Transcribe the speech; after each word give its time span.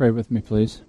Pray 0.00 0.10
with 0.10 0.30
me, 0.30 0.40
please. 0.40 0.80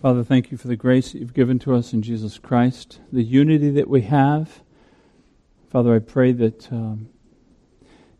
Father, 0.00 0.22
thank 0.22 0.52
you 0.52 0.56
for 0.56 0.68
the 0.68 0.76
grace 0.76 1.10
that 1.10 1.18
you've 1.18 1.34
given 1.34 1.58
to 1.58 1.74
us 1.74 1.92
in 1.92 2.02
Jesus 2.02 2.38
Christ, 2.38 3.00
the 3.12 3.24
unity 3.24 3.68
that 3.70 3.88
we 3.88 4.02
have. 4.02 4.62
Father, 5.68 5.92
I 5.92 5.98
pray 5.98 6.30
that 6.30 6.72
um, 6.72 7.08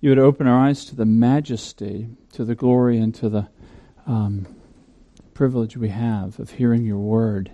you 0.01 0.11
would 0.11 0.19
open 0.19 0.48
our 0.48 0.59
eyes 0.59 0.85
to 0.87 0.96
the 0.96 1.04
majesty, 1.04 2.09
to 2.32 2.45
the 2.45 2.56
glory, 2.56 2.98
and 2.98 3.14
to 3.14 3.29
the 3.29 3.48
um, 4.09 4.48
privilege 5.35 5.77
we 5.77 5.91
have 5.91 6.41
of 6.41 6.51
hearing 6.51 6.85
your 6.85 6.99
word. 6.99 7.53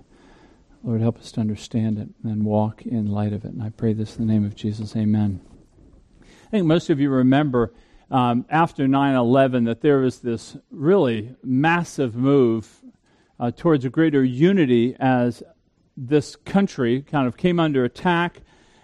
Lord, 0.82 1.03
help 1.03 1.19
us 1.19 1.32
to 1.32 1.41
understand 1.41 1.98
it 1.98 2.09
and 2.25 2.46
walk 2.46 2.87
in 2.87 3.11
light 3.11 3.35
of 3.35 3.45
it. 3.45 3.53
And 3.53 3.62
I 3.62 3.69
pray 3.69 3.93
this 3.93 4.16
in 4.16 4.27
the 4.27 4.32
name 4.32 4.46
of 4.46 4.57
Jesus. 4.57 4.96
Amen. 4.96 5.43
I 6.46 6.51
think 6.51 6.64
most 6.64 6.89
of 6.89 6.98
you 6.98 7.11
remember 7.11 7.75
um, 8.11 8.45
after 8.50 8.86
9 8.86 9.14
11 9.14 9.64
that 9.64 9.80
there 9.80 9.98
was 9.98 10.20
this 10.20 10.57
really 10.70 11.34
massive 11.43 12.14
move 12.14 12.82
uh, 13.41 13.50
towards 13.50 13.84
a 13.84 13.91
greater 13.91 14.23
unity 14.23 14.97
as 14.98 15.42
this 15.97 16.37
country 16.37 17.02
kind 17.02 17.27
of 17.27 17.37
came 17.37 17.61
under 17.61 17.84
attack. 17.84 18.41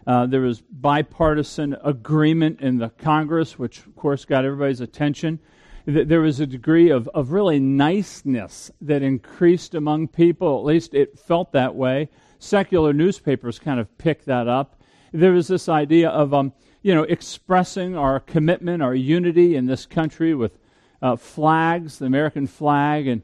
Uh, 0.07 0.27
there 0.27 0.41
was 0.41 0.61
bipartisan 0.61 1.77
agreement 1.85 2.61
in 2.61 2.79
the 2.79 2.89
Congress, 2.89 3.59
which, 3.59 3.79
of 3.87 3.95
course, 3.97 4.25
got 4.25 4.45
everybody's 4.45 4.81
attention. 4.81 5.39
There 5.87 6.21
was 6.21 6.41
a 6.41 6.47
degree 6.47 6.91
of, 6.91 7.09
of 7.09 7.33
really 7.33 7.59
niceness 7.59 8.71
that 8.81 9.03
increased 9.03 9.75
among 9.75 10.09
people. 10.09 10.59
At 10.59 10.65
least 10.65 10.95
it 10.95 11.19
felt 11.19 11.53
that 11.53 11.75
way. 11.75 12.09
Secular 12.39 12.93
newspapers 12.93 13.59
kind 13.59 13.81
of 13.81 13.99
picked 13.99 14.27
that 14.27 14.49
up. 14.49 14.81
There 15.13 15.33
was 15.33 15.49
this 15.49 15.69
idea 15.69 16.11
of, 16.11 16.33
um, 16.33 16.53
you 16.83 16.95
know, 16.95 17.03
expressing 17.03 17.97
our 17.97 18.21
commitment, 18.21 18.83
our 18.83 18.95
unity 18.95 19.57
in 19.57 19.67
this 19.67 19.87
country 19.87 20.35
with 20.35 20.59
uh, 21.03 21.17
flags, 21.17 21.99
the 21.99 22.07
American 22.07 22.47
flag, 22.47 23.07
and 23.07 23.23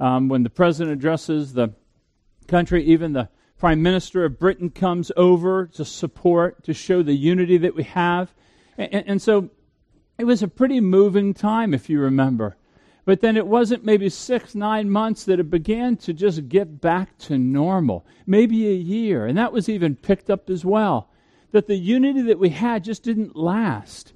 um, 0.00 0.28
when 0.28 0.42
the 0.42 0.50
president 0.50 0.92
addresses 0.92 1.52
the 1.52 1.72
country, 2.46 2.84
even 2.84 3.12
the 3.12 3.28
prime 3.58 3.82
minister 3.82 4.24
of 4.24 4.38
Britain 4.38 4.70
comes 4.70 5.10
over 5.16 5.66
to 5.66 5.84
support, 5.84 6.62
to 6.64 6.72
show 6.72 7.02
the 7.02 7.14
unity 7.14 7.58
that 7.58 7.74
we 7.74 7.82
have. 7.82 8.32
And, 8.76 9.04
and, 9.06 9.22
so 9.22 9.50
it 10.16 10.24
was 10.24 10.42
a 10.42 10.48
pretty 10.48 10.80
moving 10.80 11.34
time, 11.34 11.74
if 11.74 11.90
you 11.90 12.00
remember. 12.00 12.56
But 13.04 13.20
then 13.20 13.36
it 13.36 13.46
wasn't 13.46 13.84
maybe 13.84 14.08
six, 14.10 14.54
nine 14.54 14.90
months 14.90 15.24
that 15.24 15.40
it 15.40 15.50
began 15.50 15.96
to 15.98 16.12
just 16.12 16.48
get 16.48 16.80
back 16.80 17.18
to 17.18 17.38
normal, 17.38 18.06
maybe 18.26 18.68
a 18.68 18.74
year. 18.74 19.26
And 19.26 19.36
that 19.36 19.52
was 19.52 19.68
even 19.68 19.96
picked 19.96 20.30
up 20.30 20.48
as 20.48 20.64
well. 20.64 21.10
That 21.52 21.66
the 21.66 21.76
unity 21.76 22.22
that 22.22 22.38
we 22.38 22.50
had 22.50 22.84
just 22.84 23.02
didn't 23.02 23.36
last. 23.36 24.12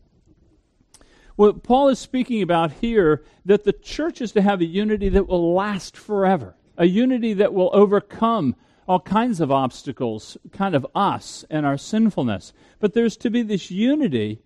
What 1.36 1.62
Paul 1.62 1.88
is 1.88 1.98
speaking 1.98 2.42
about 2.42 2.72
here, 2.72 3.22
that 3.46 3.64
the 3.64 3.72
church 3.72 4.20
is 4.20 4.32
to 4.32 4.42
have 4.42 4.60
a 4.60 4.66
unity 4.66 5.08
that 5.08 5.26
will 5.26 5.54
last 5.54 5.96
forever, 5.96 6.54
a 6.76 6.84
unity 6.84 7.32
that 7.34 7.54
will 7.54 7.70
overcome 7.72 8.54
all 8.86 9.00
kinds 9.00 9.40
of 9.40 9.50
obstacles, 9.50 10.36
kind 10.52 10.74
of 10.74 10.86
us 10.94 11.44
and 11.48 11.64
our 11.64 11.78
sinfulness. 11.78 12.52
But 12.80 12.92
there's 12.92 13.16
to 13.18 13.30
be 13.30 13.42
this 13.42 13.70
unity 13.70 14.40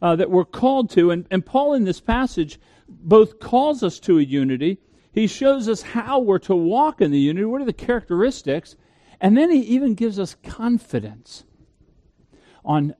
uh, 0.00 0.14
that 0.16 0.30
we're 0.30 0.44
called 0.44 0.90
to. 0.90 1.10
And, 1.10 1.26
and 1.30 1.44
Paul, 1.44 1.74
in 1.74 1.84
this 1.84 2.00
passage, 2.00 2.60
both 2.88 3.40
calls 3.40 3.82
us 3.82 3.98
to 4.00 4.18
a 4.18 4.22
unity, 4.22 4.78
he 5.12 5.26
shows 5.26 5.68
us 5.68 5.82
how 5.82 6.20
we're 6.20 6.38
to 6.40 6.54
walk 6.54 7.00
in 7.00 7.10
the 7.10 7.18
unity, 7.18 7.44
what 7.44 7.60
are 7.60 7.66
the 7.66 7.72
characteristics, 7.72 8.76
and 9.20 9.36
then 9.36 9.50
he 9.50 9.60
even 9.60 9.94
gives 9.94 10.18
us 10.18 10.36
confidence 10.44 11.44
on, 12.68 12.94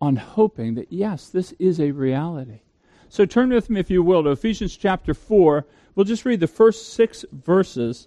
on 0.00 0.14
hoping 0.14 0.74
that, 0.76 0.92
yes, 0.92 1.28
this 1.28 1.50
is 1.58 1.80
a 1.80 1.90
reality. 1.90 2.60
So 3.08 3.26
turn 3.26 3.50
with 3.50 3.68
me, 3.68 3.80
if 3.80 3.90
you 3.90 4.04
will, 4.04 4.22
to 4.22 4.30
Ephesians 4.30 4.76
chapter 4.76 5.14
4. 5.14 5.66
We'll 5.96 6.04
just 6.04 6.24
read 6.24 6.38
the 6.38 6.46
first 6.46 6.92
six 6.92 7.24
verses. 7.32 8.06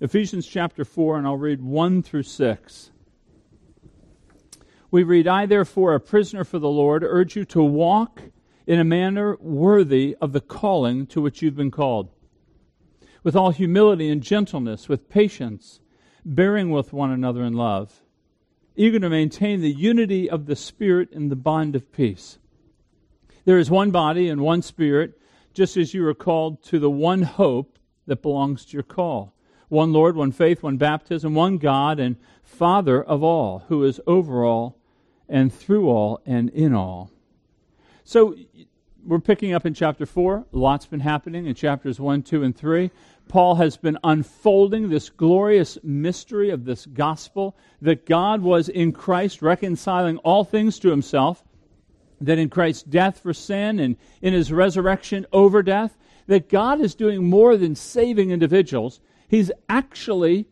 Ephesians 0.00 0.46
chapter 0.46 0.84
4, 0.84 1.16
and 1.16 1.26
I'll 1.26 1.38
read 1.38 1.62
1 1.62 2.02
through 2.02 2.24
6 2.24 2.90
we 4.92 5.02
read, 5.02 5.26
I, 5.26 5.46
therefore, 5.46 5.94
a 5.94 6.00
prisoner 6.00 6.44
for 6.44 6.58
the 6.58 6.68
Lord, 6.68 7.02
urge 7.02 7.34
you 7.34 7.46
to 7.46 7.62
walk 7.62 8.24
in 8.66 8.78
a 8.78 8.84
manner 8.84 9.36
worthy 9.40 10.14
of 10.20 10.32
the 10.32 10.40
calling 10.40 11.06
to 11.06 11.20
which 11.20 11.40
you've 11.40 11.56
been 11.56 11.70
called, 11.70 12.10
with 13.24 13.34
all 13.34 13.50
humility 13.50 14.10
and 14.10 14.22
gentleness, 14.22 14.90
with 14.90 15.08
patience, 15.08 15.80
bearing 16.26 16.70
with 16.70 16.92
one 16.92 17.10
another 17.10 17.42
in 17.42 17.54
love, 17.54 18.02
eager 18.76 18.98
to 18.98 19.08
maintain 19.08 19.60
the 19.60 19.70
unity 19.70 20.28
of 20.28 20.46
the 20.46 20.56
Spirit 20.56 21.10
in 21.12 21.28
the 21.28 21.36
bond 21.36 21.76
of 21.76 21.92
peace. 21.92 22.38
There 23.44 23.58
is 23.58 23.70
one 23.70 23.90
body 23.90 24.28
and 24.28 24.40
one 24.40 24.62
Spirit, 24.62 25.18
just 25.52 25.76
as 25.76 25.94
you 25.94 26.06
are 26.06 26.14
called 26.14 26.62
to 26.64 26.78
the 26.78 26.90
one 26.90 27.22
hope 27.22 27.78
that 28.06 28.22
belongs 28.22 28.64
to 28.66 28.72
your 28.74 28.82
call. 28.82 29.34
One 29.68 29.92
Lord, 29.92 30.16
one 30.16 30.32
faith, 30.32 30.62
one 30.62 30.76
baptism, 30.76 31.34
one 31.34 31.58
God 31.58 31.98
and 31.98 32.16
Father 32.42 33.02
of 33.02 33.22
all, 33.22 33.64
who 33.68 33.84
is 33.84 34.00
over 34.06 34.44
all 34.44 34.78
and 35.28 35.52
through 35.52 35.88
all 35.88 36.20
and 36.26 36.50
in 36.50 36.74
all. 36.74 37.10
So 38.04 38.36
we're 39.04 39.18
picking 39.18 39.52
up 39.52 39.64
in 39.66 39.74
chapter 39.74 40.06
4. 40.06 40.46
A 40.52 40.56
lot's 40.56 40.86
been 40.86 41.00
happening 41.00 41.46
in 41.46 41.54
chapters 41.54 41.98
1, 41.98 42.22
2, 42.22 42.42
and 42.42 42.56
3. 42.56 42.90
Paul 43.28 43.54
has 43.56 43.76
been 43.76 43.98
unfolding 44.04 44.88
this 44.88 45.08
glorious 45.08 45.78
mystery 45.82 46.50
of 46.50 46.64
this 46.64 46.86
gospel 46.86 47.56
that 47.80 48.06
God 48.06 48.42
was 48.42 48.68
in 48.68 48.92
Christ 48.92 49.42
reconciling 49.42 50.18
all 50.18 50.44
things 50.44 50.78
to 50.80 50.90
himself, 50.90 51.42
that 52.20 52.38
in 52.38 52.50
Christ's 52.50 52.82
death 52.82 53.20
for 53.20 53.32
sin 53.32 53.80
and 53.80 53.96
in 54.20 54.32
his 54.32 54.52
resurrection 54.52 55.26
over 55.32 55.62
death, 55.62 55.96
that 56.26 56.48
God 56.48 56.80
is 56.80 56.94
doing 56.94 57.28
more 57.28 57.56
than 57.56 57.74
saving 57.74 58.30
individuals. 58.30 59.00
He's 59.28 59.50
actually 59.68 60.46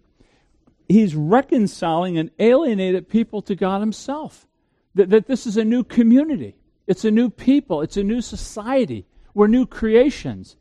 he's 0.88 1.14
reconciling 1.14 2.19
an 2.19 2.31
alienated 2.38 3.08
people 3.08 3.42
to 3.42 3.54
God 3.54 3.81
himself 3.81 4.48
that, 4.94 5.10
that 5.10 5.26
this 5.26 5.47
is 5.47 5.56
a 5.56 5.64
new 5.64 5.84
community, 5.84 6.56
it's 6.87 7.04
a 7.04 7.10
new 7.10 7.31
people, 7.31 7.82
it's 7.82 7.97
a 7.97 8.02
new 8.02 8.20
society. 8.20 9.06
We're 9.32 9.47
new 9.47 9.66
creations. 9.66 10.56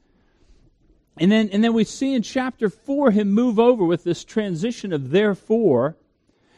And 1.20 1.30
then, 1.30 1.50
and 1.52 1.62
then 1.64 1.74
we 1.74 1.84
see 1.84 2.14
in 2.14 2.24
chapter 2.24 2.70
4 2.70 3.12
him 3.12 3.32
move 3.32 3.60
over 3.60 3.84
with 3.84 4.06
this 4.06 4.24
transition 4.24 4.94
of 4.94 5.12
therefore. 5.12 5.98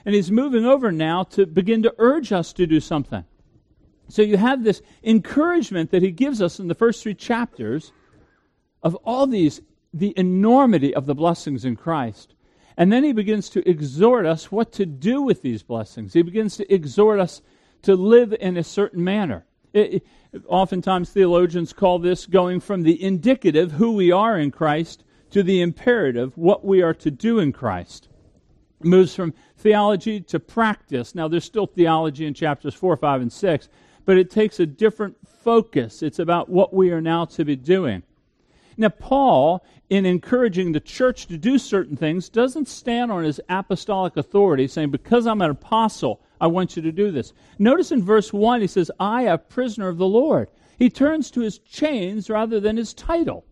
And 0.06 0.14
he's 0.14 0.32
moving 0.32 0.66
over 0.66 0.92
now 0.92 1.24
to 1.24 1.46
begin 1.46 1.84
to 1.84 1.96
urge 1.98 2.32
us 2.32 2.54
to 2.54 2.68
do 2.68 2.80
something. 2.80 3.26
So 4.08 4.22
you 4.22 4.38
have 4.38 4.64
this 4.64 4.82
encouragement 5.04 5.92
that 5.92 6.04
he 6.04 6.12
gives 6.12 6.42
us 6.42 6.60
in 6.60 6.68
the 6.68 6.76
first 6.76 7.02
three 7.02 7.16
chapters 7.16 7.92
of 8.84 8.96
all 8.98 9.26
these, 9.26 9.62
the 9.94 10.14
enormity 10.16 10.94
of 10.94 11.06
the 11.06 11.16
blessings 11.16 11.66
in 11.66 11.76
Christ. 11.76 12.36
And 12.78 12.92
then 12.92 13.04
he 13.04 13.14
begins 13.14 13.50
to 13.50 13.68
exhort 13.68 14.26
us 14.26 14.52
what 14.52 14.72
to 14.74 14.86
do 14.86 15.22
with 15.22 15.42
these 15.42 15.64
blessings. 15.64 16.14
He 16.14 16.22
begins 16.22 16.58
to 16.58 16.74
exhort 16.74 17.20
us 17.20 17.42
to 17.84 17.96
live 17.96 18.34
in 18.40 18.58
a 18.58 18.64
certain 18.64 19.04
manner. 19.04 19.46
It, 19.74 20.04
it, 20.34 20.44
oftentimes, 20.48 21.10
theologians 21.10 21.74
call 21.74 22.00
this 22.00 22.26
going 22.26 22.60
from 22.60 22.84
the 22.84 23.02
indicative, 23.02 23.74
who 23.74 23.94
we 23.94 24.12
are 24.12 24.38
in 24.38 24.52
Christ, 24.52 25.04
to 25.32 25.44
the 25.44 25.62
imperative, 25.62 26.38
what 26.38 26.66
we 26.66 26.82
are 26.82 26.94
to 26.96 27.12
do 27.12 27.40
in 27.40 27.52
Christ. 27.52 28.10
It 28.82 28.86
moves 28.86 29.16
from 29.16 29.34
theology 29.58 30.22
to 30.22 30.40
practice. 30.40 31.16
Now, 31.16 31.28
there's 31.28 31.46
still 31.46 31.68
theology 31.68 32.26
in 32.26 32.34
chapters 32.34 32.74
4, 32.74 32.98
5, 32.98 33.22
and 33.22 33.32
6, 33.32 33.70
but 34.06 34.18
it 34.18 34.30
takes 34.30 34.60
a 34.60 34.66
different 34.66 35.16
focus. 35.44 36.04
It's 36.04 36.20
about 36.20 36.50
what 36.50 36.74
we 36.74 36.92
are 36.92 37.02
now 37.02 37.26
to 37.26 37.46
be 37.46 37.56
doing. 37.56 38.04
Now, 38.78 38.90
Paul, 38.90 39.64
in 39.90 40.06
encouraging 40.06 40.72
the 40.72 40.80
church 40.80 41.28
to 41.28 41.38
do 41.38 41.58
certain 41.58 41.96
things, 41.96 42.30
doesn't 42.30 42.68
stand 42.68 43.12
on 43.12 43.24
his 43.24 43.40
apostolic 43.50 44.18
authority 44.18 44.68
saying, 44.68 44.92
because 44.92 45.28
I'm 45.28 45.42
an 45.42 45.52
apostle, 45.52 46.22
I 46.42 46.48
want 46.48 46.76
you 46.76 46.82
to 46.82 46.92
do 46.92 47.12
this. 47.12 47.34
Notice 47.60 47.92
in 47.92 48.04
verse 48.04 48.34
1, 48.34 48.62
he 48.62 48.68
says, 48.68 48.90
I, 49.00 49.24
a 49.24 49.38
prisoner 49.38 49.88
of 49.88 50.00
the 50.00 50.08
Lord. 50.08 50.50
He 50.80 50.90
turns 50.90 51.30
to 51.32 51.42
his 51.42 51.60
chains 51.60 52.32
rather 52.32 52.60
than 52.60 52.78
his 52.78 52.96
title. 52.96 53.46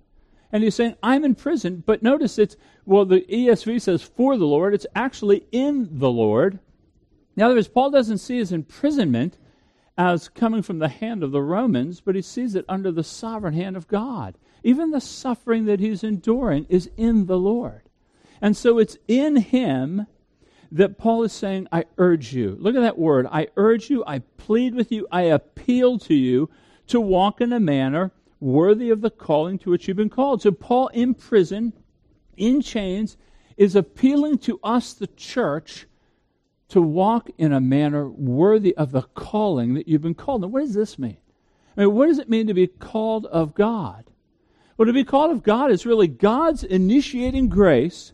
And 0.52 0.64
he's 0.64 0.74
saying, 0.74 0.96
I'm 1.04 1.24
in 1.24 1.36
prison. 1.36 1.84
But 1.86 2.02
notice 2.02 2.40
it's, 2.40 2.58
well, 2.86 3.06
the 3.06 3.22
ESV 3.22 3.80
says 3.82 4.02
for 4.02 4.36
the 4.36 4.48
Lord. 4.48 4.74
It's 4.74 4.88
actually 4.96 5.46
in 5.52 6.00
the 6.00 6.10
Lord. 6.10 6.58
In 7.38 7.44
other 7.44 7.54
words, 7.54 7.68
Paul 7.68 7.92
doesn't 7.92 8.18
see 8.18 8.38
his 8.38 8.52
imprisonment 8.52 9.38
as 9.96 10.28
coming 10.28 10.64
from 10.64 10.80
the 10.80 10.90
hand 10.90 11.22
of 11.22 11.32
the 11.32 11.44
Romans, 11.44 12.02
but 12.02 12.16
he 12.16 12.24
sees 12.24 12.56
it 12.56 12.66
under 12.68 12.92
the 12.92 13.04
sovereign 13.04 13.54
hand 13.54 13.78
of 13.78 13.88
God. 13.88 14.36
Even 14.64 14.90
the 14.90 15.00
suffering 15.00 15.66
that 15.66 15.80
he's 15.80 16.04
enduring 16.04 16.66
is 16.70 16.90
in 16.98 17.28
the 17.28 17.38
Lord. 17.38 17.84
And 18.42 18.58
so 18.58 18.80
it's 18.80 18.98
in 19.08 19.36
him 19.36 20.08
that 20.72 20.98
Paul 20.98 21.24
is 21.24 21.34
saying, 21.34 21.68
I 21.72 21.86
urge 21.98 22.34
you. 22.34 22.58
Look 22.60 22.76
at 22.76 22.82
that 22.82 22.98
word. 22.98 23.28
I 23.32 23.48
urge 23.56 23.90
you, 23.90 24.04
I 24.06 24.20
plead 24.38 24.76
with 24.76 24.92
you, 24.92 25.08
I 25.12 25.24
appeal 25.24 25.98
to 26.00 26.14
you 26.14 26.50
to 26.88 27.00
walk 27.00 27.42
in 27.42 27.54
a 27.54 27.60
manner 27.60 28.12
worthy 28.40 28.90
of 28.90 29.02
the 29.02 29.10
calling 29.10 29.60
to 29.60 29.70
which 29.70 29.88
you've 29.88 29.98
been 29.98 30.10
called. 30.10 30.42
So, 30.42 30.52
Paul 30.52 30.88
in 30.90 31.14
prison, 31.14 31.74
in 32.38 32.62
chains, 32.62 33.18
is 33.58 33.76
appealing 33.76 34.38
to 34.40 34.60
us, 34.64 34.94
the 34.94 35.08
church, 35.08 35.86
to 36.70 36.82
walk 36.82 37.30
in 37.38 37.52
a 37.52 37.60
manner 37.60 38.08
worthy 38.08 38.76
of 38.78 38.92
the 38.92 39.02
calling 39.02 39.74
that 39.74 39.88
you've 39.88 40.04
been 40.04 40.16
called. 40.16 40.42
Now, 40.42 40.48
what 40.48 40.62
does 40.62 40.74
this 40.74 40.98
mean? 41.00 41.18
I 41.76 41.82
mean, 41.82 41.94
what 41.94 42.08
does 42.08 42.20
it 42.20 42.30
mean 42.30 42.48
to 42.48 42.54
be 42.54 42.68
called 42.68 43.26
of 43.26 43.56
God? 43.56 44.06
Well, 44.78 44.86
to 44.86 44.94
be 44.94 45.04
called 45.04 45.32
of 45.32 45.44
God 45.44 45.72
is 45.72 45.86
really 45.86 46.08
God's 46.08 46.64
initiating 46.64 47.50
grace 47.50 48.14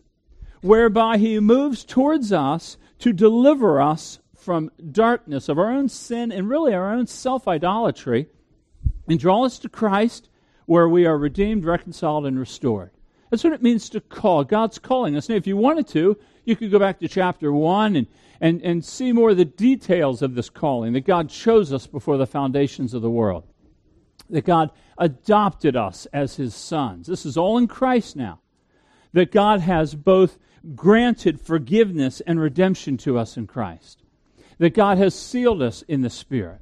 whereby 0.60 1.18
He 1.18 1.40
moves 1.40 1.84
towards 1.84 2.32
us 2.32 2.76
to 3.00 3.12
deliver 3.12 3.80
us 3.80 4.18
from 4.34 4.70
darkness 4.92 5.48
of 5.48 5.58
our 5.58 5.70
own 5.70 5.88
sin 5.88 6.30
and 6.30 6.48
really 6.48 6.72
our 6.72 6.92
own 6.92 7.06
self 7.06 7.48
idolatry 7.48 8.28
and 9.08 9.18
draw 9.18 9.44
us 9.44 9.58
to 9.58 9.68
Christ 9.68 10.28
where 10.66 10.88
we 10.88 11.06
are 11.06 11.18
redeemed, 11.18 11.64
reconciled, 11.64 12.26
and 12.26 12.38
restored. 12.38 12.90
That's 13.30 13.44
what 13.44 13.52
it 13.52 13.62
means 13.62 13.88
to 13.90 14.00
call. 14.00 14.44
God's 14.44 14.78
calling 14.78 15.16
us. 15.16 15.28
Now, 15.28 15.36
if 15.36 15.46
you 15.46 15.56
wanted 15.56 15.88
to, 15.88 16.16
you 16.44 16.56
could 16.56 16.70
go 16.70 16.78
back 16.78 17.00
to 17.00 17.08
chapter 17.08 17.52
1 17.52 17.96
and, 17.96 18.06
and, 18.40 18.62
and 18.62 18.84
see 18.84 19.12
more 19.12 19.30
of 19.30 19.36
the 19.36 19.44
details 19.44 20.22
of 20.22 20.34
this 20.34 20.48
calling 20.48 20.92
that 20.92 21.04
God 21.04 21.28
chose 21.28 21.72
us 21.72 21.86
before 21.86 22.16
the 22.16 22.26
foundations 22.26 22.94
of 22.94 23.02
the 23.02 23.10
world, 23.10 23.44
that 24.30 24.44
God 24.44 24.70
adopted 24.98 25.76
us 25.76 26.06
as 26.12 26.36
his 26.36 26.54
sons. 26.54 27.06
This 27.06 27.26
is 27.26 27.36
all 27.36 27.58
in 27.58 27.66
Christ 27.66 28.16
now. 28.16 28.40
That 29.12 29.32
God 29.32 29.60
has 29.60 29.94
both 29.94 30.38
granted 30.74 31.40
forgiveness 31.40 32.20
and 32.22 32.40
redemption 32.40 32.96
to 32.98 33.18
us 33.18 33.36
in 33.36 33.46
Christ, 33.46 34.02
that 34.58 34.74
God 34.74 34.98
has 34.98 35.14
sealed 35.14 35.62
us 35.62 35.82
in 35.82 36.02
the 36.02 36.10
Spirit, 36.10 36.60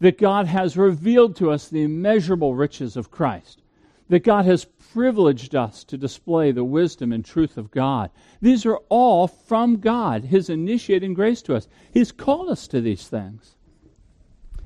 that 0.00 0.18
God 0.18 0.46
has 0.46 0.76
revealed 0.76 1.36
to 1.36 1.50
us 1.50 1.68
the 1.68 1.82
immeasurable 1.82 2.54
riches 2.54 2.96
of 2.96 3.10
Christ, 3.10 3.62
that 4.08 4.24
God 4.24 4.44
has 4.44 4.66
privileged 4.92 5.54
us 5.54 5.84
to 5.84 5.96
display 5.96 6.52
the 6.52 6.64
wisdom 6.64 7.12
and 7.12 7.24
truth 7.24 7.56
of 7.56 7.70
God. 7.70 8.10
These 8.42 8.66
are 8.66 8.76
all 8.88 9.26
from 9.26 9.78
God, 9.78 10.24
His 10.24 10.50
initiating 10.50 11.14
grace 11.14 11.40
to 11.42 11.54
us. 11.54 11.68
He's 11.92 12.12
called 12.12 12.50
us 12.50 12.66
to 12.68 12.80
these 12.80 13.08
things. 13.08 13.56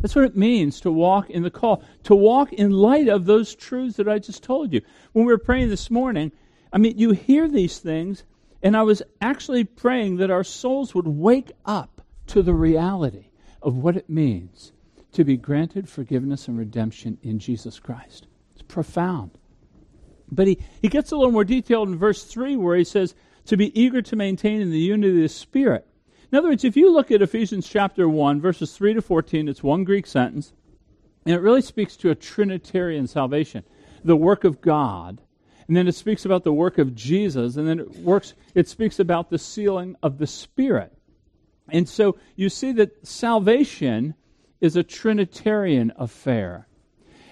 That's 0.00 0.14
what 0.14 0.24
it 0.24 0.36
means 0.36 0.80
to 0.80 0.90
walk 0.90 1.30
in 1.30 1.42
the 1.42 1.50
call, 1.50 1.82
to 2.04 2.14
walk 2.14 2.52
in 2.52 2.70
light 2.70 3.08
of 3.08 3.24
those 3.24 3.54
truths 3.54 3.96
that 3.96 4.08
I 4.08 4.18
just 4.18 4.42
told 4.42 4.72
you. 4.72 4.80
When 5.12 5.24
we 5.24 5.32
were 5.32 5.38
praying 5.38 5.68
this 5.68 5.90
morning, 5.90 6.32
I 6.72 6.78
mean, 6.78 6.98
you 6.98 7.12
hear 7.12 7.48
these 7.48 7.78
things, 7.78 8.24
and 8.62 8.76
I 8.76 8.82
was 8.82 9.02
actually 9.20 9.64
praying 9.64 10.16
that 10.16 10.30
our 10.30 10.44
souls 10.44 10.94
would 10.94 11.06
wake 11.06 11.52
up 11.64 12.00
to 12.28 12.42
the 12.42 12.54
reality 12.54 13.30
of 13.62 13.76
what 13.76 13.96
it 13.96 14.10
means 14.10 14.72
to 15.12 15.24
be 15.24 15.36
granted 15.36 15.88
forgiveness 15.88 16.48
and 16.48 16.58
redemption 16.58 17.18
in 17.22 17.38
Jesus 17.38 17.78
Christ. 17.78 18.26
It's 18.54 18.62
profound. 18.62 19.38
But 20.30 20.46
he, 20.46 20.58
he 20.82 20.88
gets 20.88 21.12
a 21.12 21.16
little 21.16 21.32
more 21.32 21.44
detailed 21.44 21.88
in 21.88 21.96
verse 21.96 22.24
3 22.24 22.56
where 22.56 22.76
he 22.76 22.84
says, 22.84 23.14
to 23.46 23.56
be 23.56 23.80
eager 23.80 24.02
to 24.02 24.16
maintain 24.16 24.60
in 24.60 24.70
the 24.70 24.78
unity 24.78 25.16
of 25.16 25.22
the 25.22 25.28
Spirit. 25.28 25.86
In 26.30 26.38
other 26.38 26.48
words, 26.48 26.64
if 26.64 26.76
you 26.76 26.92
look 26.92 27.10
at 27.10 27.22
Ephesians 27.22 27.68
chapter 27.68 28.08
1, 28.08 28.40
verses 28.40 28.76
3 28.76 28.94
to 28.94 29.02
14, 29.02 29.48
it's 29.48 29.62
one 29.62 29.84
Greek 29.84 30.06
sentence, 30.06 30.52
and 31.24 31.34
it 31.34 31.40
really 31.40 31.62
speaks 31.62 31.96
to 31.98 32.10
a 32.10 32.16
Trinitarian 32.16 33.06
salvation, 33.06 33.64
the 34.04 34.16
work 34.16 34.44
of 34.44 34.60
God. 34.60 35.22
And 35.68 35.76
then 35.76 35.88
it 35.88 35.94
speaks 35.94 36.24
about 36.24 36.44
the 36.44 36.52
work 36.52 36.78
of 36.78 36.94
Jesus, 36.94 37.56
and 37.56 37.66
then 37.68 37.80
it 37.80 37.96
works 37.96 38.34
it 38.54 38.68
speaks 38.68 38.98
about 38.98 39.30
the 39.30 39.38
sealing 39.38 39.96
of 40.02 40.18
the 40.18 40.26
Spirit. 40.26 40.92
And 41.68 41.88
so 41.88 42.16
you 42.36 42.48
see 42.48 42.72
that 42.72 43.06
salvation 43.06 44.14
is 44.60 44.76
a 44.76 44.82
Trinitarian 44.82 45.92
affair. 45.96 46.66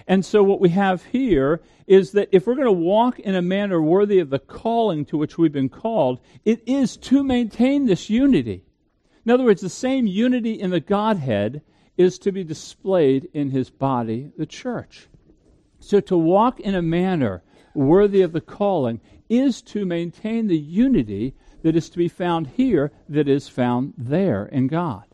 And 0.07 0.23
so, 0.23 0.43
what 0.43 0.59
we 0.61 0.69
have 0.69 1.03
here 1.05 1.61
is 1.87 2.11
that 2.11 2.29
if 2.31 2.45
we're 2.45 2.55
going 2.55 2.65
to 2.65 2.71
walk 2.71 3.19
in 3.19 3.35
a 3.35 3.41
manner 3.41 3.81
worthy 3.81 4.19
of 4.19 4.29
the 4.29 4.39
calling 4.39 5.05
to 5.05 5.17
which 5.17 5.37
we've 5.37 5.51
been 5.51 5.69
called, 5.69 6.19
it 6.43 6.61
is 6.67 6.95
to 6.97 7.23
maintain 7.23 7.85
this 7.85 8.09
unity. 8.09 8.63
In 9.25 9.31
other 9.31 9.43
words, 9.43 9.61
the 9.61 9.69
same 9.69 10.05
unity 10.05 10.53
in 10.53 10.69
the 10.69 10.79
Godhead 10.79 11.61
is 11.97 12.19
to 12.19 12.31
be 12.31 12.43
displayed 12.43 13.29
in 13.33 13.49
his 13.49 13.69
body, 13.71 14.31
the 14.37 14.45
church. 14.45 15.07
So, 15.79 15.99
to 16.01 16.17
walk 16.17 16.59
in 16.59 16.75
a 16.75 16.83
manner 16.83 17.41
worthy 17.75 18.21
of 18.21 18.31
the 18.31 18.41
calling 18.41 19.01
is 19.29 19.61
to 19.61 19.85
maintain 19.85 20.47
the 20.47 20.57
unity 20.57 21.33
that 21.63 21.75
is 21.75 21.89
to 21.89 21.97
be 21.97 22.07
found 22.07 22.47
here 22.47 22.91
that 23.09 23.27
is 23.27 23.47
found 23.47 23.93
there 23.97 24.45
in 24.45 24.67
God. 24.67 25.05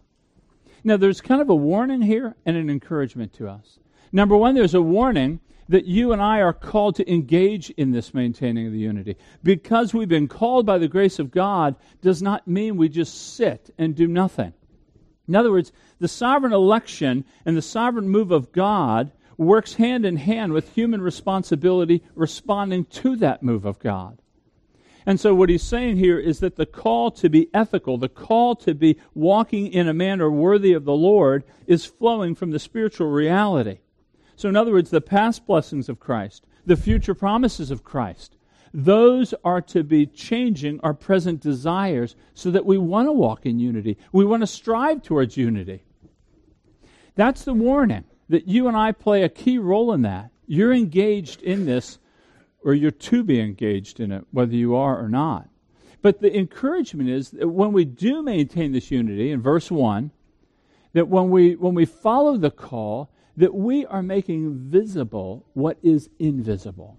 Now, 0.84 0.98
there's 0.98 1.22
kind 1.22 1.42
of 1.42 1.50
a 1.50 1.56
warning 1.56 2.02
here 2.02 2.36
and 2.46 2.58
an 2.58 2.70
encouragement 2.70 3.34
to 3.34 3.48
us. 3.48 3.80
Number 4.12 4.36
one, 4.36 4.56
there's 4.56 4.74
a 4.74 4.82
warning 4.82 5.40
that 5.70 5.86
you 5.86 6.12
and 6.12 6.22
I 6.22 6.42
are 6.42 6.54
called 6.54 6.96
to 6.96 7.10
engage 7.10 7.70
in 7.72 7.92
this 7.92 8.14
maintaining 8.14 8.68
of 8.68 8.74
the 8.74 8.80
unity. 8.80 9.16
Because 9.42 9.94
we've 9.94 10.10
been 10.10 10.28
called 10.28 10.66
by 10.66 10.78
the 10.78 10.88
grace 10.88 11.18
of 11.18 11.32
God 11.32 11.76
does 12.02 12.22
not 12.22 12.48
mean 12.48 12.76
we 12.76 12.90
just 12.90 13.36
sit 13.36 13.74
and 13.78 13.96
do 13.96 14.08
nothing. 14.08 14.54
In 15.28 15.36
other 15.36 15.52
words, 15.52 15.72
the 16.00 16.10
sovereign 16.10 16.52
election 16.52 17.24
and 17.46 17.56
the 17.56 17.62
sovereign 17.62 18.10
move 18.10 18.32
of 18.32 18.52
God 18.52 19.14
works 19.38 19.76
hand 19.76 20.06
in 20.06 20.18
hand 20.18 20.54
with 20.54 20.74
human 20.74 21.02
responsibility 21.02 22.04
responding 22.16 22.86
to 22.86 23.16
that 23.18 23.44
move 23.44 23.66
of 23.66 23.80
God. 23.80 24.22
And 25.06 25.20
so, 25.20 25.34
what 25.34 25.50
he's 25.50 25.64
saying 25.64 25.98
here 25.98 26.20
is 26.20 26.40
that 26.42 26.58
the 26.58 26.66
call 26.66 27.10
to 27.12 27.30
be 27.30 27.50
ethical, 27.54 27.98
the 27.98 28.10
call 28.10 28.56
to 28.58 28.76
be 28.76 28.98
walking 29.16 29.68
in 29.68 29.88
a 29.88 29.94
manner 29.94 30.30
worthy 30.30 30.74
of 30.74 30.86
the 30.86 30.94
Lord, 30.94 31.44
is 31.66 31.86
flowing 31.86 32.36
from 32.36 32.52
the 32.52 32.60
spiritual 32.60 33.08
reality. 33.08 33.80
So, 34.36 34.48
in 34.48 34.56
other 34.56 34.72
words, 34.72 34.92
the 34.92 35.02
past 35.02 35.48
blessings 35.48 35.90
of 35.90 36.00
Christ, 36.00 36.46
the 36.66 36.76
future 36.76 37.16
promises 37.16 37.72
of 37.72 37.84
Christ, 37.84 38.38
those 38.74 39.34
are 39.44 39.62
to 39.62 39.84
be 39.84 40.06
changing 40.06 40.80
our 40.82 40.94
present 40.94 41.42
desires 41.42 42.16
so 42.34 42.52
that 42.52 42.66
we 42.66 42.78
want 42.78 43.08
to 43.08 43.12
walk 43.12 43.46
in 43.46 43.60
unity. 43.60 43.98
We 44.12 44.24
want 44.24 44.42
to 44.42 44.48
strive 44.48 45.02
towards 45.02 45.36
unity. 45.36 45.84
That's 47.16 47.44
the 47.44 47.54
warning 47.54 48.06
that 48.32 48.48
you 48.48 48.70
and 48.70 48.78
I 48.78 48.94
play 48.94 49.24
a 49.24 49.30
key 49.30 49.58
role 49.58 49.92
in 49.92 50.04
that. 50.04 50.32
You're 50.48 50.74
engaged 50.74 51.42
in 51.42 51.66
this 51.66 52.00
or 52.64 52.74
you're 52.74 52.92
to 52.92 53.24
be 53.24 53.42
engaged 53.42 54.00
in 54.00 54.12
it, 54.12 54.26
whether 54.32 54.56
you 54.56 54.76
are 54.76 55.04
or 55.04 55.10
not. 55.10 55.50
But 56.02 56.22
the 56.22 56.36
encouragement 56.36 57.10
is 57.10 57.32
that 57.32 57.50
when 57.50 57.74
we 57.74 57.84
do 57.84 58.24
maintain 58.24 58.72
this 58.72 58.90
unity, 58.90 59.32
in 59.32 59.42
verse 59.42 59.70
1, 59.70 60.12
that 60.94 61.10
when 61.10 61.30
we, 61.30 61.56
when 61.56 61.74
we 61.74 61.86
follow 61.86 62.38
the 62.38 62.52
call, 62.52 63.12
that 63.36 63.54
we 63.54 63.86
are 63.86 64.02
making 64.02 64.70
visible 64.70 65.46
what 65.54 65.78
is 65.84 66.10
invisible. 66.18 66.98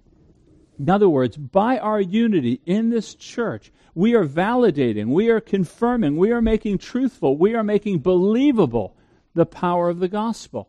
In 0.79 0.90
other 0.90 1.08
words, 1.08 1.37
by 1.37 1.79
our 1.79 2.00
unity 2.00 2.61
in 2.67 2.90
this 2.90 3.14
church, 3.14 3.73
we 3.94 4.14
are 4.14 4.26
validating, 4.26 5.06
we 5.06 5.31
are 5.31 5.40
confirming, 5.40 6.17
we 6.17 6.31
are 6.31 6.43
making 6.43 6.79
truthful, 6.79 7.38
we 7.38 7.55
are 7.55 7.64
making 7.64 8.00
believable 8.00 8.96
the 9.34 9.46
power 9.46 9.88
of 9.88 9.99
the 9.99 10.08
gospel 10.08 10.69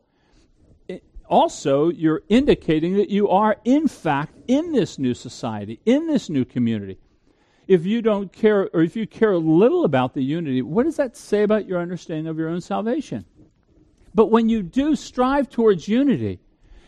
also, 1.33 1.89
you're 1.89 2.21
indicating 2.29 2.93
that 2.97 3.09
you 3.09 3.27
are, 3.27 3.57
in 3.65 3.87
fact, 3.87 4.37
in 4.47 4.71
this 4.71 4.99
new 4.99 5.15
society, 5.15 5.79
in 5.83 6.05
this 6.05 6.29
new 6.29 6.45
community. 6.45 6.99
If 7.67 7.87
you 7.87 8.03
don't 8.03 8.31
care, 8.31 8.69
or 8.71 8.83
if 8.83 8.95
you 8.95 9.07
care 9.07 9.35
little 9.35 9.83
about 9.83 10.13
the 10.13 10.21
unity, 10.21 10.61
what 10.61 10.83
does 10.83 10.97
that 10.97 11.17
say 11.17 11.41
about 11.41 11.67
your 11.67 11.79
understanding 11.79 12.27
of 12.27 12.37
your 12.37 12.49
own 12.49 12.61
salvation? 12.61 13.25
But 14.13 14.27
when 14.27 14.47
you 14.47 14.61
do 14.61 14.95
strive 14.95 15.49
towards 15.49 15.87
unity, 15.87 16.39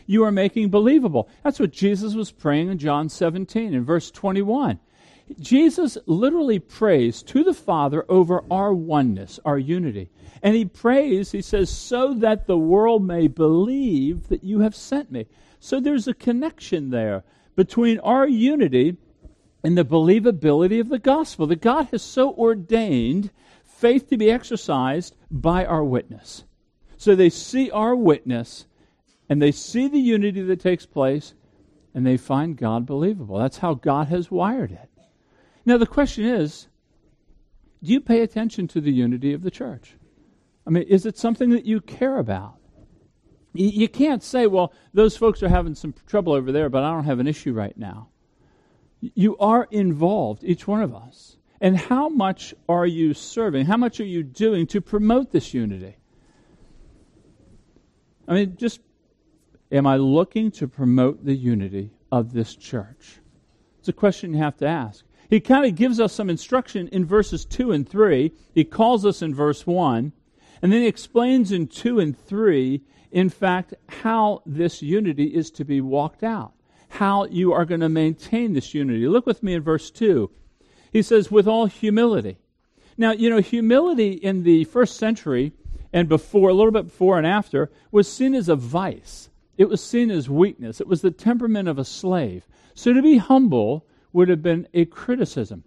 you 0.06 0.22
are 0.22 0.30
making 0.30 0.68
believable. 0.68 1.28
That's 1.42 1.58
what 1.58 1.72
Jesus 1.72 2.14
was 2.14 2.30
praying 2.30 2.68
in 2.68 2.78
John 2.78 3.08
17 3.08 3.74
in 3.74 3.84
verse 3.84 4.12
21. 4.12 4.78
Jesus 5.40 5.98
literally 6.06 6.60
prays 6.60 7.20
to 7.24 7.42
the 7.42 7.52
Father 7.52 8.06
over 8.08 8.44
our 8.48 8.72
oneness, 8.72 9.40
our 9.44 9.58
unity. 9.58 10.08
And 10.42 10.54
he 10.54 10.64
prays, 10.64 11.32
he 11.32 11.42
says, 11.42 11.70
so 11.70 12.14
that 12.14 12.46
the 12.46 12.58
world 12.58 13.04
may 13.04 13.28
believe 13.28 14.28
that 14.28 14.44
you 14.44 14.60
have 14.60 14.74
sent 14.74 15.10
me. 15.10 15.26
So 15.60 15.80
there's 15.80 16.06
a 16.06 16.14
connection 16.14 16.90
there 16.90 17.24
between 17.54 17.98
our 18.00 18.28
unity 18.28 18.96
and 19.64 19.76
the 19.76 19.84
believability 19.84 20.80
of 20.80 20.88
the 20.88 20.98
gospel. 20.98 21.46
That 21.46 21.62
God 21.62 21.88
has 21.90 22.02
so 22.02 22.32
ordained 22.34 23.30
faith 23.64 24.08
to 24.10 24.16
be 24.16 24.30
exercised 24.30 25.16
by 25.30 25.64
our 25.64 25.84
witness. 25.84 26.44
So 26.96 27.14
they 27.14 27.30
see 27.30 27.70
our 27.70 27.94
witness 27.94 28.66
and 29.28 29.40
they 29.42 29.52
see 29.52 29.88
the 29.88 29.98
unity 29.98 30.42
that 30.42 30.60
takes 30.60 30.86
place 30.86 31.34
and 31.94 32.06
they 32.06 32.16
find 32.16 32.56
God 32.56 32.86
believable. 32.86 33.38
That's 33.38 33.58
how 33.58 33.74
God 33.74 34.08
has 34.08 34.30
wired 34.30 34.70
it. 34.70 34.90
Now, 35.64 35.78
the 35.78 35.86
question 35.86 36.24
is 36.24 36.68
do 37.82 37.92
you 37.92 38.00
pay 38.00 38.20
attention 38.20 38.68
to 38.68 38.80
the 38.80 38.92
unity 38.92 39.32
of 39.32 39.42
the 39.42 39.50
church? 39.50 39.96
I 40.66 40.70
mean, 40.70 40.82
is 40.84 41.06
it 41.06 41.16
something 41.16 41.50
that 41.50 41.64
you 41.64 41.80
care 41.80 42.18
about? 42.18 42.56
You 43.54 43.88
can't 43.88 44.22
say, 44.22 44.46
well, 44.46 44.74
those 44.92 45.16
folks 45.16 45.42
are 45.42 45.48
having 45.48 45.74
some 45.74 45.94
trouble 46.06 46.34
over 46.34 46.52
there, 46.52 46.68
but 46.68 46.82
I 46.82 46.90
don't 46.90 47.04
have 47.04 47.20
an 47.20 47.26
issue 47.26 47.54
right 47.54 47.76
now. 47.76 48.08
You 49.00 49.36
are 49.38 49.66
involved, 49.70 50.44
each 50.44 50.66
one 50.66 50.82
of 50.82 50.94
us. 50.94 51.38
And 51.60 51.76
how 51.76 52.10
much 52.10 52.52
are 52.68 52.84
you 52.84 53.14
serving? 53.14 53.64
How 53.64 53.78
much 53.78 53.98
are 54.00 54.04
you 54.04 54.22
doing 54.22 54.66
to 54.68 54.80
promote 54.82 55.30
this 55.30 55.54
unity? 55.54 55.96
I 58.28 58.34
mean, 58.34 58.56
just 58.56 58.80
am 59.72 59.86
I 59.86 59.96
looking 59.96 60.50
to 60.52 60.68
promote 60.68 61.24
the 61.24 61.34
unity 61.34 61.92
of 62.12 62.32
this 62.32 62.54
church? 62.54 63.20
It's 63.78 63.88
a 63.88 63.92
question 63.92 64.34
you 64.34 64.38
have 64.38 64.58
to 64.58 64.66
ask. 64.66 65.04
He 65.30 65.40
kind 65.40 65.64
of 65.64 65.74
gives 65.76 65.98
us 65.98 66.12
some 66.12 66.28
instruction 66.28 66.88
in 66.88 67.06
verses 67.06 67.44
2 67.46 67.72
and 67.72 67.88
3. 67.88 68.32
He 68.52 68.64
calls 68.64 69.06
us 69.06 69.22
in 69.22 69.34
verse 69.34 69.66
1. 69.66 70.12
And 70.62 70.72
then 70.72 70.80
he 70.80 70.86
explains 70.86 71.52
in 71.52 71.66
2 71.66 72.00
and 72.00 72.18
3, 72.18 72.82
in 73.12 73.28
fact, 73.30 73.74
how 73.88 74.42
this 74.46 74.82
unity 74.82 75.26
is 75.26 75.50
to 75.52 75.64
be 75.64 75.80
walked 75.80 76.22
out. 76.22 76.54
how 76.88 77.24
you 77.26 77.52
are 77.52 77.64
going 77.64 77.80
to 77.80 77.88
maintain 77.88 78.52
this 78.52 78.74
unity. 78.74 79.06
Look 79.06 79.26
with 79.26 79.42
me 79.42 79.54
in 79.54 79.62
verse 79.62 79.90
2. 79.90 80.30
He 80.92 81.02
says, 81.02 81.30
with 81.30 81.46
all 81.46 81.66
humility. 81.66 82.38
Now, 82.96 83.12
you 83.12 83.28
know, 83.28 83.40
humility 83.40 84.12
in 84.12 84.42
the 84.42 84.64
first 84.64 84.96
century 84.96 85.52
and 85.92 86.08
before, 86.08 86.48
a 86.48 86.54
little 86.54 86.72
bit 86.72 86.86
before 86.86 87.18
and 87.18 87.26
after, 87.26 87.70
was 87.90 88.10
seen 88.10 88.34
as 88.34 88.48
a 88.48 88.56
vice. 88.56 89.28
It 89.56 89.68
was 89.68 89.82
seen 89.82 90.10
as 90.10 90.28
weakness. 90.28 90.80
It 90.80 90.88
was 90.88 91.02
the 91.02 91.10
temperament 91.10 91.68
of 91.68 91.78
a 91.78 91.84
slave. 91.84 92.46
So 92.74 92.92
to 92.92 93.02
be 93.02 93.18
humble 93.18 93.86
would 94.12 94.28
have 94.28 94.42
been 94.42 94.68
a 94.74 94.84
criticism. 94.86 95.64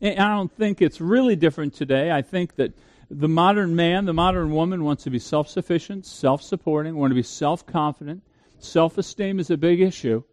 And 0.00 0.18
I 0.18 0.36
don't 0.36 0.52
think 0.52 0.82
it's 0.82 1.00
really 1.00 1.36
different 1.36 1.74
today. 1.74 2.10
I 2.10 2.22
think 2.22 2.56
that 2.56 2.74
the 3.16 3.28
modern 3.28 3.76
man, 3.76 4.04
the 4.04 4.12
modern 4.12 4.50
woman 4.50 4.82
wants 4.82 5.04
to 5.04 5.10
be 5.10 5.18
self 5.18 5.48
sufficient, 5.48 6.04
self 6.04 6.42
supporting, 6.42 6.96
want 6.96 7.10
to 7.10 7.14
be 7.14 7.22
self 7.22 7.64
confident. 7.66 8.22
Self 8.58 8.98
esteem 8.98 9.38
is 9.38 9.50
a 9.50 9.56
big 9.56 9.80
issue. 9.80 10.24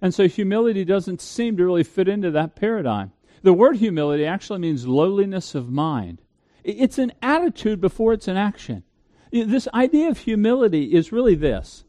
And 0.00 0.14
so 0.14 0.28
humility 0.28 0.84
doesn't 0.84 1.20
seem 1.20 1.56
to 1.56 1.64
really 1.64 1.84
fit 1.84 2.08
into 2.08 2.30
that 2.32 2.56
paradigm. 2.56 3.12
The 3.42 3.52
word 3.52 3.76
humility 3.76 4.24
actually 4.24 4.60
means 4.60 4.86
lowliness 4.86 5.54
of 5.54 5.70
mind. 5.70 6.22
It's 6.64 6.98
an 6.98 7.12
attitude 7.22 7.80
before 7.80 8.12
it's 8.12 8.28
an 8.28 8.36
action. 8.36 8.84
This 9.30 9.68
idea 9.72 10.08
of 10.08 10.18
humility 10.18 10.94
is 10.94 11.12
really 11.12 11.34
this 11.34 11.84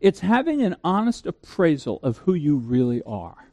it's 0.00 0.20
having 0.20 0.62
an 0.62 0.76
honest 0.84 1.26
appraisal 1.26 1.98
of 2.02 2.18
who 2.18 2.34
you 2.34 2.56
really 2.56 3.02
are. 3.04 3.47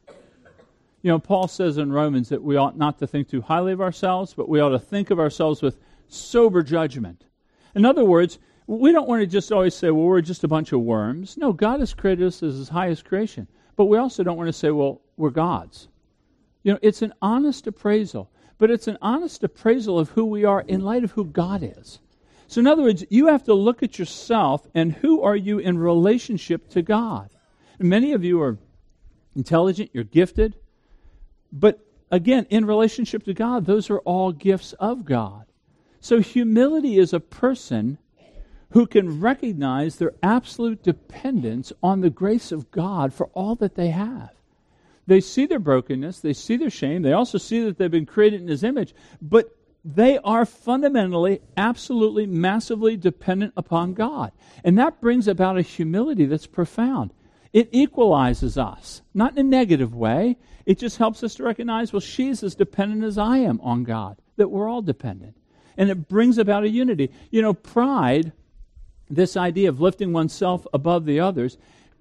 You 1.06 1.12
know, 1.12 1.20
Paul 1.20 1.48
says 1.48 1.78
in 1.78 1.94
Romans 1.94 2.30
that 2.30 2.42
we 2.42 2.56
ought 2.56 2.80
not 2.80 2.98
to 2.98 3.06
think 3.06 3.30
too 3.30 3.42
highly 3.42 3.72
of 3.74 3.80
ourselves, 3.80 4.34
but 4.34 4.50
we 4.50 4.60
ought 4.60 4.70
to 4.70 4.80
think 4.80 5.12
of 5.12 5.20
ourselves 5.20 5.62
with 5.62 5.78
sober 6.08 6.64
judgment. 6.64 7.26
In 7.76 7.86
other 7.86 8.04
words, 8.04 8.40
we 8.66 8.92
don't 8.92 9.08
want 9.08 9.22
to 9.22 9.28
just 9.28 9.52
always 9.52 9.76
say, 9.76 9.92
well, 9.92 10.06
we're 10.06 10.22
just 10.22 10.44
a 10.44 10.48
bunch 10.48 10.72
of 10.72 10.82
worms. 10.82 11.38
No, 11.38 11.54
God 11.54 11.80
has 11.80 11.94
created 11.94 12.26
us 12.26 12.42
as 12.42 12.58
his 12.58 12.70
highest 12.70 13.06
creation. 13.06 13.48
But 13.76 13.86
we 13.86 14.00
also 14.00 14.24
don't 14.24 14.36
want 14.36 14.48
to 14.48 14.54
say, 14.54 14.72
well, 14.72 15.00
we're 15.16 15.30
God's. 15.30 15.90
You 16.64 16.74
know, 16.74 16.80
it's 16.82 17.04
an 17.04 17.14
honest 17.22 17.68
appraisal, 17.68 18.32
but 18.58 18.72
it's 18.72 18.88
an 18.88 18.98
honest 19.00 19.44
appraisal 19.44 20.00
of 20.00 20.10
who 20.10 20.26
we 20.26 20.44
are 20.44 20.62
in 20.62 20.82
light 20.82 21.04
of 21.04 21.12
who 21.12 21.26
God 21.26 21.62
is. 21.62 22.00
So, 22.48 22.62
in 22.62 22.66
other 22.66 22.82
words, 22.82 23.06
you 23.12 23.28
have 23.28 23.44
to 23.44 23.54
look 23.54 23.84
at 23.84 24.00
yourself 24.00 24.66
and 24.74 24.92
who 24.92 25.22
are 25.22 25.36
you 25.36 25.60
in 25.60 25.78
relationship 25.78 26.68
to 26.70 26.82
God. 26.82 27.30
And 27.78 27.90
many 27.90 28.14
of 28.14 28.24
you 28.24 28.42
are 28.42 28.58
intelligent, 29.36 29.92
you're 29.94 30.04
gifted, 30.04 30.56
but 31.56 31.80
again, 32.12 32.46
in 32.50 32.66
relationship 32.66 33.24
to 33.24 33.34
God, 33.34 33.66
those 33.66 33.90
are 33.90 34.00
all 34.00 34.32
gifts 34.34 34.74
of 34.74 35.06
God. 35.06 35.46
So 36.02 36.20
humility 36.20 37.00
is 37.00 37.14
a 37.14 37.20
person 37.20 37.98
who 38.72 38.86
can 38.86 39.22
recognize 39.22 39.96
their 39.96 40.14
absolute 40.22 40.84
dependence 40.84 41.72
on 41.82 42.02
the 42.02 42.10
grace 42.10 42.52
of 42.52 42.70
God 42.72 43.14
for 43.14 43.28
all 43.28 43.56
that 43.56 43.76
they 43.76 43.88
have. 43.88 44.32
They 45.08 45.22
see 45.22 45.46
their 45.46 45.60
brokenness, 45.60 46.20
they 46.20 46.34
see 46.34 46.58
their 46.58 46.70
shame, 46.70 47.02
they 47.02 47.14
also 47.14 47.38
see 47.38 47.64
that 47.64 47.78
they've 47.78 47.90
been 47.90 48.06
created 48.06 48.42
in 48.42 48.48
His 48.48 48.64
image, 48.64 48.94
but 49.22 49.56
they 49.86 50.18
are 50.24 50.46
fundamentally, 50.46 51.42
absolutely, 51.56 52.26
massively 52.26 52.98
dependent 52.98 53.54
upon 53.56 53.94
God. 53.94 54.32
And 54.64 54.78
that 54.80 55.00
brings 55.00 55.28
about 55.28 55.58
a 55.58 55.62
humility 55.62 56.26
that's 56.26 56.48
profound. 56.48 57.14
It 57.56 57.70
equalizes 57.72 58.58
us, 58.58 59.02
not 59.14 59.32
in 59.32 59.38
a 59.38 59.50
negative 59.50 59.96
way. 59.96 60.36
It 60.66 60.78
just 60.78 60.98
helps 60.98 61.24
us 61.24 61.36
to 61.36 61.44
recognize, 61.46 61.94
well, 61.94 62.02
she's 62.02 62.44
as 62.44 62.54
dependent 62.54 63.06
as 63.06 63.18
I 63.18 63.38
am 63.38 63.62
on 63.62 63.86
God, 63.86 64.18
that 64.36 64.52
we're 64.52 64.68
all 64.68 64.82
dependent. 64.82 65.38
And 65.78 65.90
it 65.90 66.10
brings 66.10 66.38
about 66.38 66.66
a 66.66 66.70
unity. 66.70 67.12
You 67.32 67.42
know, 67.42 67.54
pride, 67.54 68.34
this 69.10 69.38
idea 69.38 69.70
of 69.70 69.80
lifting 69.80 70.12
oneself 70.12 70.68
above 70.74 71.06
the 71.06 71.22
others, 71.22 71.58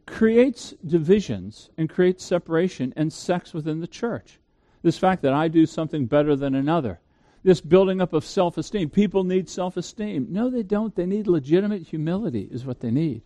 creates 0.06 0.74
divisions 0.84 1.70
and 1.78 1.88
creates 1.88 2.24
separation 2.24 2.92
and 2.96 3.12
sects 3.12 3.54
within 3.54 3.78
the 3.78 3.86
church. 3.86 4.40
This 4.82 4.98
fact 4.98 5.22
that 5.22 5.34
I 5.34 5.46
do 5.46 5.66
something 5.66 6.06
better 6.06 6.34
than 6.34 6.56
another. 6.56 6.98
This 7.44 7.60
building 7.60 8.00
up 8.00 8.12
of 8.12 8.24
self 8.24 8.58
esteem. 8.58 8.90
People 8.90 9.22
need 9.22 9.48
self 9.48 9.76
esteem. 9.76 10.26
No, 10.30 10.50
they 10.50 10.64
don't. 10.64 10.96
They 10.96 11.06
need 11.06 11.28
legitimate 11.28 11.86
humility, 11.86 12.48
is 12.50 12.66
what 12.66 12.80
they 12.80 12.90
need. 12.90 13.22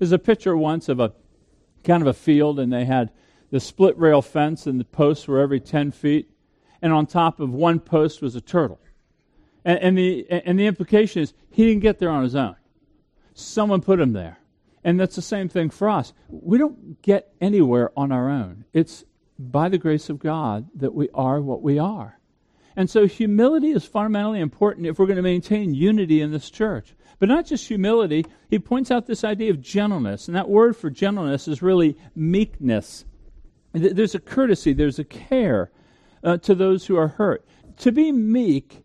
There's 0.00 0.10
a 0.10 0.18
picture 0.18 0.56
once 0.56 0.88
of 0.88 0.98
a 0.98 1.12
kind 1.84 2.02
of 2.02 2.08
a 2.08 2.14
field, 2.14 2.58
and 2.58 2.72
they 2.72 2.84
had 2.84 3.10
the 3.50 3.60
split 3.60 3.96
rail 3.98 4.22
fence, 4.22 4.66
and 4.66 4.80
the 4.80 4.84
posts 4.84 5.28
were 5.28 5.38
every 5.38 5.60
10 5.60 5.92
feet. 5.92 6.30
And 6.82 6.92
on 6.92 7.06
top 7.06 7.40
of 7.40 7.50
one 7.50 7.80
post 7.80 8.20
was 8.20 8.34
a 8.34 8.40
turtle. 8.40 8.80
And, 9.64 9.78
and, 9.78 9.98
the, 9.98 10.26
and 10.30 10.58
the 10.58 10.66
implication 10.66 11.22
is 11.22 11.32
he 11.50 11.64
didn't 11.64 11.82
get 11.82 11.98
there 11.98 12.10
on 12.10 12.24
his 12.24 12.34
own. 12.34 12.56
Someone 13.32 13.80
put 13.80 14.00
him 14.00 14.12
there. 14.12 14.38
And 14.82 15.00
that's 15.00 15.16
the 15.16 15.22
same 15.22 15.48
thing 15.48 15.70
for 15.70 15.88
us. 15.88 16.12
We 16.28 16.58
don't 16.58 17.00
get 17.00 17.32
anywhere 17.40 17.90
on 17.96 18.12
our 18.12 18.28
own. 18.28 18.66
It's 18.74 19.04
by 19.38 19.70
the 19.70 19.78
grace 19.78 20.10
of 20.10 20.18
God 20.18 20.68
that 20.74 20.94
we 20.94 21.08
are 21.14 21.40
what 21.40 21.62
we 21.62 21.78
are. 21.78 22.18
And 22.76 22.90
so 22.90 23.06
humility 23.06 23.70
is 23.70 23.84
fundamentally 23.84 24.40
important 24.40 24.86
if 24.86 24.98
we're 24.98 25.06
going 25.06 25.16
to 25.16 25.22
maintain 25.22 25.74
unity 25.74 26.20
in 26.20 26.32
this 26.32 26.50
church. 26.50 26.94
But 27.24 27.30
not 27.30 27.46
just 27.46 27.68
humility, 27.68 28.26
he 28.50 28.58
points 28.58 28.90
out 28.90 29.06
this 29.06 29.24
idea 29.24 29.48
of 29.48 29.62
gentleness. 29.62 30.28
And 30.28 30.36
that 30.36 30.46
word 30.46 30.76
for 30.76 30.90
gentleness 30.90 31.48
is 31.48 31.62
really 31.62 31.96
meekness. 32.14 33.06
There's 33.72 34.14
a 34.14 34.18
courtesy, 34.18 34.74
there's 34.74 34.98
a 34.98 35.04
care 35.04 35.70
uh, 36.22 36.36
to 36.36 36.54
those 36.54 36.84
who 36.84 36.96
are 36.96 37.08
hurt. 37.08 37.42
To 37.78 37.92
be 37.92 38.12
meek 38.12 38.84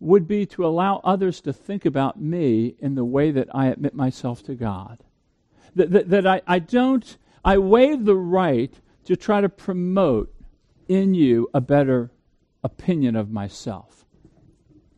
would 0.00 0.28
be 0.28 0.44
to 0.44 0.66
allow 0.66 1.00
others 1.02 1.40
to 1.40 1.52
think 1.54 1.86
about 1.86 2.20
me 2.20 2.74
in 2.78 2.94
the 2.94 3.06
way 3.06 3.30
that 3.30 3.48
I 3.54 3.68
admit 3.68 3.94
myself 3.94 4.42
to 4.42 4.54
God. 4.54 4.98
That, 5.74 5.90
that, 5.90 6.10
that 6.10 6.26
I, 6.26 6.42
I 6.46 6.58
don't, 6.58 7.16
I 7.42 7.56
waive 7.56 8.04
the 8.04 8.16
right 8.16 8.74
to 9.06 9.16
try 9.16 9.40
to 9.40 9.48
promote 9.48 10.30
in 10.88 11.14
you 11.14 11.48
a 11.54 11.62
better 11.62 12.12
opinion 12.62 13.16
of 13.16 13.30
myself. 13.30 14.04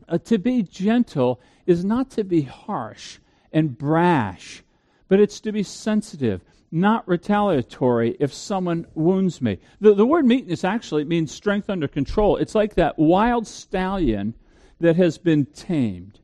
Uh, 0.09 0.17
to 0.17 0.37
be 0.37 0.61
gentle 0.61 1.39
is 1.71 1.83
not 1.83 2.11
to 2.11 2.23
be 2.23 2.41
harsh 2.41 3.17
and 3.51 3.77
brash, 3.77 4.63
but 5.07 5.19
it's 5.19 5.39
to 5.39 5.51
be 5.51 5.63
sensitive, 5.63 6.41
not 6.71 7.07
retaliatory 7.07 8.15
if 8.19 8.33
someone 8.33 8.85
wounds 8.93 9.41
me. 9.41 9.57
The, 9.79 9.93
the 9.93 10.05
word 10.05 10.25
meekness 10.25 10.63
actually 10.63 11.05
means 11.05 11.31
strength 11.31 11.69
under 11.69 11.87
control. 11.87 12.37
It's 12.37 12.55
like 12.55 12.75
that 12.75 12.99
wild 12.99 13.47
stallion 13.47 14.35
that 14.79 14.95
has 14.95 15.17
been 15.17 15.45
tamed. 15.45 16.19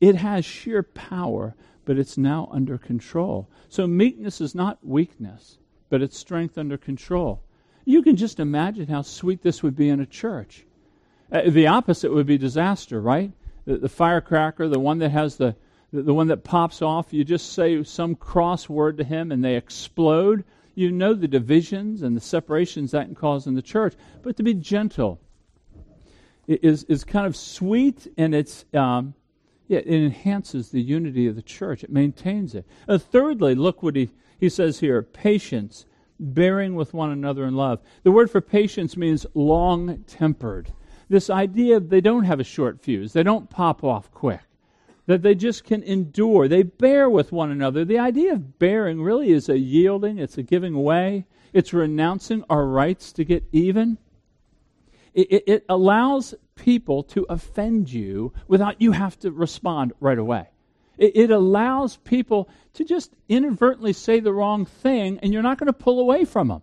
It 0.00 0.16
has 0.16 0.44
sheer 0.44 0.82
power, 0.82 1.54
but 1.84 1.98
it's 1.98 2.18
now 2.18 2.48
under 2.52 2.76
control. 2.78 3.48
So 3.68 3.86
meekness 3.86 4.40
is 4.40 4.54
not 4.54 4.84
weakness, 4.84 5.58
but 5.88 6.02
it's 6.02 6.18
strength 6.18 6.58
under 6.58 6.76
control. 6.76 7.42
You 7.84 8.02
can 8.02 8.16
just 8.16 8.40
imagine 8.40 8.88
how 8.88 9.02
sweet 9.02 9.42
this 9.42 9.62
would 9.62 9.76
be 9.76 9.88
in 9.88 10.00
a 10.00 10.06
church. 10.06 10.66
Uh, 11.30 11.42
the 11.48 11.68
opposite 11.68 12.12
would 12.12 12.26
be 12.26 12.38
disaster, 12.38 13.00
right? 13.00 13.32
The, 13.66 13.76
the 13.76 13.88
firecracker, 13.88 14.68
the 14.68 14.78
one 14.78 14.98
that 14.98 15.10
has 15.10 15.36
the, 15.36 15.54
the, 15.92 16.02
the 16.02 16.14
one 16.14 16.28
that 16.28 16.44
pops 16.44 16.80
off, 16.80 17.12
you 17.12 17.24
just 17.24 17.52
say 17.52 17.82
some 17.82 18.14
cross 18.14 18.68
word 18.68 18.96
to 18.98 19.04
him 19.04 19.30
and 19.32 19.44
they 19.44 19.56
explode. 19.56 20.44
You 20.74 20.92
know 20.92 21.14
the 21.14 21.28
divisions 21.28 22.02
and 22.02 22.16
the 22.16 22.20
separations 22.20 22.92
that 22.92 23.06
can 23.06 23.14
cause 23.14 23.46
in 23.46 23.54
the 23.54 23.62
church. 23.62 23.94
But 24.22 24.36
to 24.36 24.42
be 24.42 24.54
gentle 24.54 25.20
is, 26.46 26.84
is 26.84 27.04
kind 27.04 27.26
of 27.26 27.36
sweet 27.36 28.12
and 28.16 28.34
it's, 28.34 28.64
um, 28.72 29.14
yeah, 29.68 29.78
it 29.78 29.88
enhances 29.88 30.70
the 30.70 30.82
unity 30.82 31.26
of 31.26 31.34
the 31.34 31.42
church. 31.42 31.82
It 31.82 31.90
maintains 31.90 32.54
it. 32.54 32.66
Uh, 32.88 32.98
thirdly, 32.98 33.54
look 33.54 33.82
what 33.82 33.96
he, 33.96 34.10
he 34.38 34.48
says 34.48 34.78
here 34.78 35.02
patience, 35.02 35.86
bearing 36.20 36.74
with 36.74 36.94
one 36.94 37.10
another 37.10 37.44
in 37.46 37.56
love. 37.56 37.80
The 38.02 38.12
word 38.12 38.30
for 38.30 38.40
patience 38.40 38.96
means 38.96 39.26
long 39.34 40.04
tempered 40.06 40.72
this 41.08 41.30
idea 41.30 41.80
they 41.80 42.00
don't 42.00 42.24
have 42.24 42.40
a 42.40 42.44
short 42.44 42.80
fuse, 42.80 43.12
they 43.12 43.22
don't 43.22 43.50
pop 43.50 43.84
off 43.84 44.10
quick, 44.10 44.40
that 45.06 45.22
they 45.22 45.34
just 45.34 45.64
can 45.64 45.82
endure, 45.82 46.48
they 46.48 46.62
bear 46.62 47.08
with 47.08 47.32
one 47.32 47.50
another. 47.50 47.84
The 47.84 47.98
idea 47.98 48.32
of 48.32 48.58
bearing 48.58 49.02
really 49.02 49.30
is 49.30 49.48
a 49.48 49.58
yielding, 49.58 50.18
it's 50.18 50.38
a 50.38 50.42
giving 50.42 50.82
way, 50.82 51.26
it's 51.52 51.72
renouncing 51.72 52.44
our 52.50 52.66
rights 52.66 53.12
to 53.12 53.24
get 53.24 53.44
even. 53.52 53.98
It, 55.14 55.32
it, 55.32 55.44
it 55.46 55.64
allows 55.68 56.34
people 56.56 57.02
to 57.04 57.24
offend 57.28 57.90
you 57.90 58.32
without 58.48 58.80
you 58.80 58.92
have 58.92 59.18
to 59.20 59.30
respond 59.30 59.92
right 60.00 60.18
away. 60.18 60.48
It, 60.98 61.16
it 61.16 61.30
allows 61.30 61.96
people 61.98 62.48
to 62.74 62.84
just 62.84 63.14
inadvertently 63.28 63.92
say 63.92 64.20
the 64.20 64.32
wrong 64.32 64.66
thing, 64.66 65.18
and 65.22 65.32
you're 65.32 65.42
not 65.42 65.58
going 65.58 65.68
to 65.68 65.72
pull 65.72 66.00
away 66.00 66.24
from 66.24 66.48
them. 66.48 66.62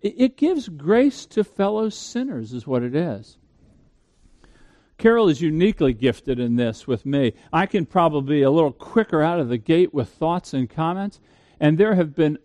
It, 0.00 0.14
it 0.16 0.36
gives 0.36 0.68
grace 0.68 1.26
to 1.26 1.44
fellow 1.44 1.88
sinners, 1.88 2.52
is 2.52 2.66
what 2.66 2.82
it 2.82 2.94
is. 2.94 3.36
Carol 5.00 5.30
is 5.30 5.40
uniquely 5.40 5.94
gifted 5.94 6.38
in 6.38 6.56
this 6.56 6.86
with 6.86 7.06
me. 7.06 7.32
I 7.54 7.64
can 7.64 7.86
probably 7.86 8.36
be 8.36 8.42
a 8.42 8.50
little 8.50 8.70
quicker 8.70 9.22
out 9.22 9.40
of 9.40 9.48
the 9.48 9.56
gate 9.56 9.94
with 9.94 10.10
thoughts 10.10 10.52
and 10.52 10.68
comments, 10.68 11.20
and 11.58 11.78
there 11.78 11.94
have 11.94 12.14
been 12.14 12.38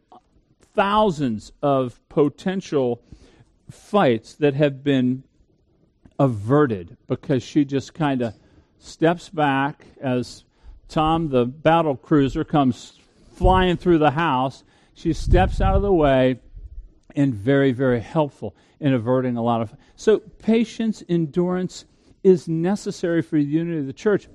thousands 0.73 1.51
of 1.61 1.99
potential 2.07 3.01
fights 3.69 4.35
that 4.35 4.53
have 4.53 4.85
been 4.85 5.25
averted 6.17 6.95
because 7.07 7.43
she 7.43 7.65
just 7.65 7.93
kind 7.93 8.21
of 8.21 8.33
steps 8.79 9.27
back 9.27 9.87
as 9.99 10.45
Tom, 10.87 11.27
the 11.27 11.45
battle 11.45 11.97
cruiser, 11.97 12.45
comes 12.45 13.01
flying 13.35 13.75
through 13.75 13.97
the 13.97 14.11
house, 14.11 14.63
She 14.93 15.11
steps 15.11 15.59
out 15.59 15.75
of 15.75 15.81
the 15.81 15.91
way 15.91 16.39
and 17.17 17.35
very, 17.35 17.73
very 17.73 17.99
helpful 17.99 18.55
in 18.79 18.93
averting 18.93 19.35
a 19.35 19.43
lot 19.43 19.61
of. 19.61 19.75
So, 19.97 20.19
patience, 20.19 21.03
endurance 21.09 21.83
is 22.25 22.47
necessary 22.47 23.21
for 23.21 23.37
the 23.37 23.45
unity 23.45 23.77
of 23.77 23.85
the 23.85 23.93
church. 23.93 24.27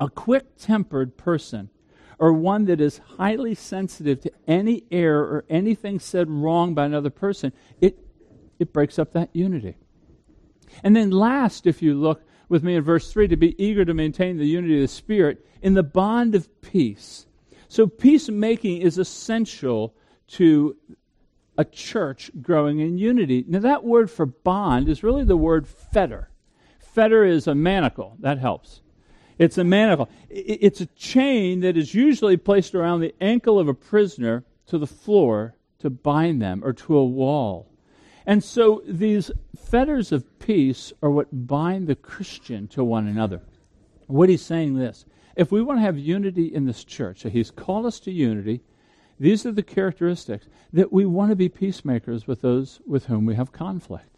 A 0.00 0.10
quick 0.10 0.56
tempered 0.58 1.16
person 1.16 1.70
or 2.18 2.32
one 2.32 2.64
that 2.64 2.80
is 2.80 3.00
highly 3.16 3.54
sensitive 3.54 4.20
to 4.20 4.32
any 4.48 4.82
error 4.90 5.22
or 5.22 5.44
anything 5.48 6.00
said 6.00 6.28
wrong 6.28 6.74
by 6.74 6.84
another 6.84 7.08
person, 7.08 7.52
it, 7.80 7.98
it 8.58 8.72
breaks 8.72 8.98
up 8.98 9.12
that 9.12 9.30
unity. 9.32 9.76
And 10.82 10.96
then, 10.96 11.10
last, 11.10 11.68
if 11.68 11.80
you 11.80 11.94
look 11.94 12.22
with 12.48 12.64
me 12.64 12.74
in 12.74 12.82
verse 12.82 13.12
3, 13.12 13.28
to 13.28 13.36
be 13.36 13.62
eager 13.62 13.84
to 13.84 13.94
maintain 13.94 14.36
the 14.36 14.46
unity 14.46 14.74
of 14.74 14.82
the 14.82 14.88
Spirit 14.88 15.46
in 15.62 15.74
the 15.74 15.84
bond 15.84 16.34
of 16.34 16.60
peace. 16.60 17.26
So, 17.68 17.86
peacemaking 17.86 18.82
is 18.82 18.98
essential 18.98 19.94
to 20.28 20.76
a 21.56 21.64
church 21.64 22.30
growing 22.42 22.80
in 22.80 22.98
unity. 22.98 23.44
Now, 23.46 23.60
that 23.60 23.84
word 23.84 24.10
for 24.10 24.26
bond 24.26 24.88
is 24.88 25.04
really 25.04 25.24
the 25.24 25.36
word 25.36 25.68
fetter. 25.68 26.30
Fetter 26.92 27.24
is 27.24 27.46
a 27.46 27.54
manacle. 27.54 28.16
That 28.20 28.38
helps. 28.38 28.80
It's 29.38 29.58
a 29.58 29.64
manacle. 29.64 30.08
It's 30.28 30.80
a 30.80 30.86
chain 30.86 31.60
that 31.60 31.76
is 31.76 31.94
usually 31.94 32.36
placed 32.36 32.74
around 32.74 33.00
the 33.00 33.14
ankle 33.20 33.58
of 33.58 33.68
a 33.68 33.74
prisoner 33.74 34.44
to 34.66 34.76
the 34.76 34.86
floor 34.86 35.54
to 35.78 35.88
bind 35.88 36.42
them 36.42 36.62
or 36.62 36.72
to 36.72 36.98
a 36.98 37.04
wall. 37.04 37.70
And 38.26 38.44
so 38.44 38.82
these 38.86 39.30
fetters 39.56 40.12
of 40.12 40.38
peace 40.38 40.92
are 41.02 41.10
what 41.10 41.46
bind 41.46 41.86
the 41.86 41.94
Christian 41.94 42.68
to 42.68 42.84
one 42.84 43.06
another. 43.06 43.40
What 44.06 44.28
he's 44.28 44.42
saying 44.42 44.74
this 44.74 45.06
if 45.36 45.50
we 45.50 45.62
want 45.62 45.78
to 45.78 45.82
have 45.82 45.96
unity 45.96 46.46
in 46.46 46.66
this 46.66 46.84
church, 46.84 47.20
so 47.20 47.30
he's 47.30 47.50
called 47.50 47.86
us 47.86 48.00
to 48.00 48.10
unity, 48.10 48.60
these 49.18 49.46
are 49.46 49.52
the 49.52 49.62
characteristics 49.62 50.48
that 50.72 50.92
we 50.92 51.06
want 51.06 51.30
to 51.30 51.36
be 51.36 51.48
peacemakers 51.48 52.26
with 52.26 52.42
those 52.42 52.80
with 52.86 53.06
whom 53.06 53.24
we 53.24 53.36
have 53.36 53.52
conflict. 53.52 54.09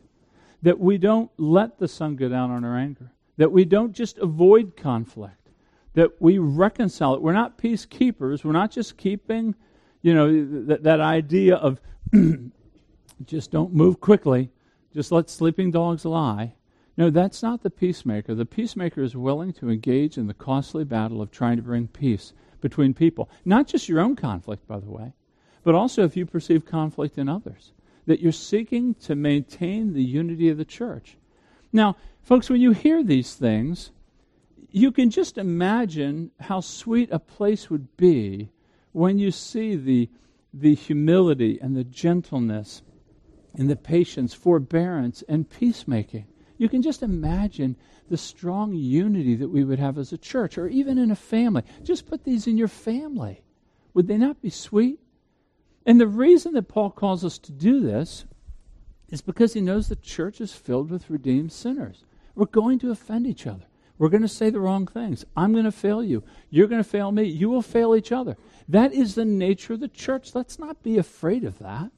That 0.62 0.78
we 0.78 0.98
don't 0.98 1.30
let 1.36 1.78
the 1.78 1.88
sun 1.88 2.16
go 2.16 2.28
down 2.28 2.50
on 2.50 2.64
our 2.64 2.76
anger. 2.76 3.12
That 3.36 3.52
we 3.52 3.64
don't 3.64 3.92
just 3.92 4.18
avoid 4.18 4.76
conflict. 4.76 5.50
That 5.94 6.20
we 6.20 6.38
reconcile 6.38 7.14
it. 7.14 7.22
We're 7.22 7.32
not 7.32 7.58
peacekeepers. 7.58 8.44
We're 8.44 8.52
not 8.52 8.70
just 8.70 8.96
keeping, 8.96 9.54
you 10.00 10.14
know, 10.14 10.64
that, 10.66 10.84
that 10.84 11.00
idea 11.00 11.56
of 11.56 11.80
just 13.24 13.50
don't 13.50 13.74
move 13.74 14.00
quickly. 14.00 14.50
Just 14.94 15.12
let 15.12 15.30
sleeping 15.30 15.70
dogs 15.70 16.04
lie. 16.04 16.54
No, 16.96 17.08
that's 17.08 17.42
not 17.42 17.62
the 17.62 17.70
peacemaker. 17.70 18.34
The 18.34 18.44
peacemaker 18.44 19.02
is 19.02 19.16
willing 19.16 19.52
to 19.54 19.70
engage 19.70 20.18
in 20.18 20.26
the 20.26 20.34
costly 20.34 20.84
battle 20.84 21.22
of 21.22 21.30
trying 21.30 21.56
to 21.56 21.62
bring 21.62 21.88
peace 21.88 22.34
between 22.60 22.92
people. 22.92 23.30
Not 23.44 23.66
just 23.66 23.88
your 23.88 24.00
own 24.00 24.14
conflict, 24.14 24.66
by 24.68 24.78
the 24.78 24.90
way, 24.90 25.14
but 25.64 25.74
also 25.74 26.04
if 26.04 26.16
you 26.16 26.26
perceive 26.26 26.66
conflict 26.66 27.16
in 27.16 27.28
others. 27.28 27.72
That 28.06 28.20
you're 28.20 28.32
seeking 28.32 28.94
to 28.94 29.14
maintain 29.14 29.92
the 29.92 30.02
unity 30.02 30.48
of 30.48 30.58
the 30.58 30.64
church. 30.64 31.16
Now, 31.72 31.96
folks, 32.22 32.50
when 32.50 32.60
you 32.60 32.72
hear 32.72 33.02
these 33.02 33.34
things, 33.34 33.90
you 34.70 34.90
can 34.90 35.10
just 35.10 35.38
imagine 35.38 36.30
how 36.40 36.60
sweet 36.60 37.10
a 37.12 37.18
place 37.18 37.70
would 37.70 37.96
be 37.96 38.50
when 38.92 39.18
you 39.18 39.30
see 39.30 39.76
the, 39.76 40.08
the 40.52 40.74
humility 40.74 41.58
and 41.60 41.76
the 41.76 41.84
gentleness 41.84 42.82
and 43.54 43.68
the 43.68 43.76
patience, 43.76 44.32
forbearance, 44.32 45.22
and 45.28 45.48
peacemaking. 45.48 46.26
You 46.56 46.68
can 46.68 46.82
just 46.82 47.02
imagine 47.02 47.76
the 48.08 48.16
strong 48.16 48.74
unity 48.74 49.34
that 49.36 49.48
we 49.48 49.64
would 49.64 49.78
have 49.78 49.98
as 49.98 50.12
a 50.12 50.18
church 50.18 50.56
or 50.56 50.68
even 50.68 50.96
in 50.96 51.10
a 51.10 51.16
family. 51.16 51.62
Just 51.82 52.06
put 52.06 52.24
these 52.24 52.46
in 52.46 52.56
your 52.56 52.68
family. 52.68 53.42
Would 53.94 54.08
they 54.08 54.16
not 54.16 54.40
be 54.40 54.50
sweet? 54.50 55.00
And 55.84 56.00
the 56.00 56.06
reason 56.06 56.54
that 56.54 56.68
Paul 56.68 56.90
calls 56.90 57.24
us 57.24 57.38
to 57.38 57.52
do 57.52 57.80
this 57.80 58.24
is 59.08 59.20
because 59.20 59.52
he 59.52 59.60
knows 59.60 59.88
the 59.88 59.96
church 59.96 60.40
is 60.40 60.52
filled 60.52 60.90
with 60.90 61.10
redeemed 61.10 61.52
sinners. 61.52 62.04
We're 62.34 62.46
going 62.46 62.78
to 62.80 62.90
offend 62.90 63.26
each 63.26 63.46
other. 63.46 63.66
We're 63.98 64.08
going 64.08 64.22
to 64.22 64.28
say 64.28 64.50
the 64.50 64.60
wrong 64.60 64.86
things. 64.86 65.24
I'm 65.36 65.52
going 65.52 65.64
to 65.64 65.72
fail 65.72 66.02
you. 66.02 66.24
You're 66.50 66.66
going 66.66 66.82
to 66.82 66.88
fail 66.88 67.12
me. 67.12 67.24
You 67.24 67.50
will 67.50 67.62
fail 67.62 67.94
each 67.94 68.10
other. 68.10 68.36
That 68.68 68.92
is 68.92 69.14
the 69.14 69.24
nature 69.24 69.74
of 69.74 69.80
the 69.80 69.88
church. 69.88 70.34
Let's 70.34 70.58
not 70.58 70.82
be 70.82 70.98
afraid 70.98 71.44
of 71.44 71.58
that. 71.58 71.90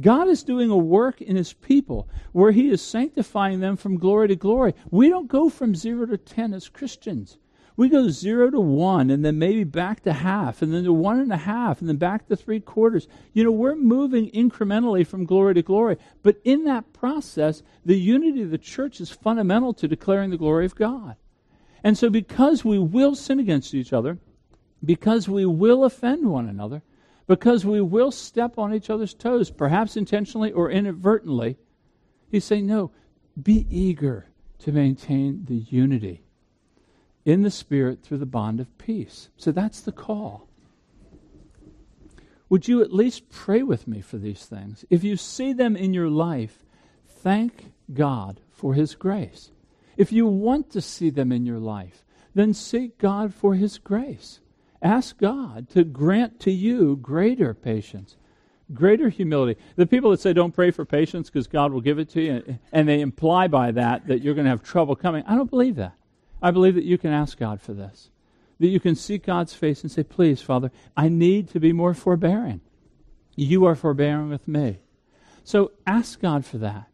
God 0.00 0.28
is 0.28 0.44
doing 0.44 0.70
a 0.70 0.76
work 0.76 1.20
in 1.20 1.34
his 1.34 1.52
people 1.52 2.08
where 2.32 2.52
he 2.52 2.70
is 2.70 2.80
sanctifying 2.80 3.60
them 3.60 3.76
from 3.76 3.98
glory 3.98 4.28
to 4.28 4.36
glory. 4.36 4.74
We 4.90 5.08
don't 5.08 5.28
go 5.28 5.48
from 5.48 5.74
zero 5.74 6.06
to 6.06 6.16
ten 6.16 6.54
as 6.54 6.68
Christians. 6.68 7.36
We 7.78 7.88
go 7.88 8.08
zero 8.08 8.50
to 8.50 8.58
one 8.58 9.08
and 9.08 9.24
then 9.24 9.38
maybe 9.38 9.62
back 9.62 10.00
to 10.00 10.12
half 10.12 10.62
and 10.62 10.74
then 10.74 10.82
to 10.82 10.92
one 10.92 11.20
and 11.20 11.32
a 11.32 11.36
half 11.36 11.78
and 11.78 11.88
then 11.88 11.96
back 11.96 12.26
to 12.26 12.34
three 12.34 12.58
quarters. 12.58 13.06
You 13.32 13.44
know, 13.44 13.52
we're 13.52 13.76
moving 13.76 14.32
incrementally 14.32 15.06
from 15.06 15.24
glory 15.24 15.54
to 15.54 15.62
glory. 15.62 15.96
But 16.24 16.40
in 16.42 16.64
that 16.64 16.92
process, 16.92 17.62
the 17.84 17.96
unity 17.96 18.42
of 18.42 18.50
the 18.50 18.58
church 18.58 19.00
is 19.00 19.12
fundamental 19.12 19.72
to 19.74 19.86
declaring 19.86 20.30
the 20.30 20.36
glory 20.36 20.66
of 20.66 20.74
God. 20.74 21.14
And 21.84 21.96
so, 21.96 22.10
because 22.10 22.64
we 22.64 22.80
will 22.80 23.14
sin 23.14 23.38
against 23.38 23.72
each 23.72 23.92
other, 23.92 24.18
because 24.84 25.28
we 25.28 25.46
will 25.46 25.84
offend 25.84 26.28
one 26.28 26.48
another, 26.48 26.82
because 27.28 27.64
we 27.64 27.80
will 27.80 28.10
step 28.10 28.58
on 28.58 28.74
each 28.74 28.90
other's 28.90 29.14
toes, 29.14 29.52
perhaps 29.52 29.96
intentionally 29.96 30.50
or 30.50 30.68
inadvertently. 30.68 31.58
He's 32.28 32.44
saying, 32.44 32.66
no, 32.66 32.90
be 33.40 33.68
eager 33.70 34.26
to 34.58 34.72
maintain 34.72 35.44
the 35.44 35.58
unity 35.58 36.24
in 37.28 37.42
the 37.42 37.50
Spirit 37.50 38.02
through 38.02 38.16
the 38.16 38.24
bond 38.24 38.58
of 38.58 38.78
peace. 38.78 39.28
So 39.36 39.52
that's 39.52 39.82
the 39.82 39.92
call. 39.92 40.48
Would 42.48 42.66
you 42.66 42.80
at 42.80 42.90
least 42.90 43.28
pray 43.28 43.62
with 43.62 43.86
me 43.86 44.00
for 44.00 44.16
these 44.16 44.46
things? 44.46 44.86
If 44.88 45.04
you 45.04 45.18
see 45.18 45.52
them 45.52 45.76
in 45.76 45.92
your 45.92 46.08
life, 46.08 46.64
thank 47.06 47.66
God 47.92 48.40
for 48.50 48.72
His 48.72 48.94
grace. 48.94 49.50
If 49.98 50.10
you 50.10 50.26
want 50.26 50.70
to 50.70 50.80
see 50.80 51.10
them 51.10 51.30
in 51.30 51.44
your 51.44 51.58
life, 51.58 52.02
then 52.34 52.54
seek 52.54 52.96
God 52.96 53.34
for 53.34 53.54
His 53.54 53.76
grace. 53.76 54.40
Ask 54.80 55.18
God 55.18 55.68
to 55.70 55.84
grant 55.84 56.40
to 56.40 56.50
you 56.50 56.96
greater 56.96 57.52
patience, 57.52 58.16
greater 58.72 59.10
humility. 59.10 59.60
The 59.76 59.86
people 59.86 60.12
that 60.12 60.20
say 60.20 60.32
don't 60.32 60.54
pray 60.54 60.70
for 60.70 60.86
patience 60.86 61.28
because 61.28 61.46
God 61.46 61.72
will 61.72 61.82
give 61.82 61.98
it 61.98 62.08
to 62.10 62.22
you, 62.22 62.58
and 62.72 62.88
they 62.88 63.02
imply 63.02 63.48
by 63.48 63.72
that 63.72 64.06
that 64.06 64.22
you're 64.22 64.34
going 64.34 64.46
to 64.46 64.50
have 64.50 64.62
trouble 64.62 64.96
coming, 64.96 65.24
I 65.26 65.34
don't 65.34 65.50
believe 65.50 65.76
that. 65.76 65.97
I 66.42 66.50
believe 66.50 66.74
that 66.74 66.84
you 66.84 66.98
can 66.98 67.12
ask 67.12 67.38
God 67.38 67.60
for 67.60 67.72
this. 67.72 68.10
That 68.60 68.68
you 68.68 68.80
can 68.80 68.94
seek 68.94 69.26
God's 69.26 69.54
face 69.54 69.82
and 69.82 69.90
say, 69.90 70.02
Please, 70.02 70.40
Father, 70.40 70.70
I 70.96 71.08
need 71.08 71.48
to 71.50 71.60
be 71.60 71.72
more 71.72 71.94
forbearing. 71.94 72.60
You 73.36 73.64
are 73.66 73.76
forbearing 73.76 74.28
with 74.28 74.48
me. 74.48 74.78
So 75.44 75.72
ask 75.86 76.20
God 76.20 76.44
for 76.44 76.58
that. 76.58 76.88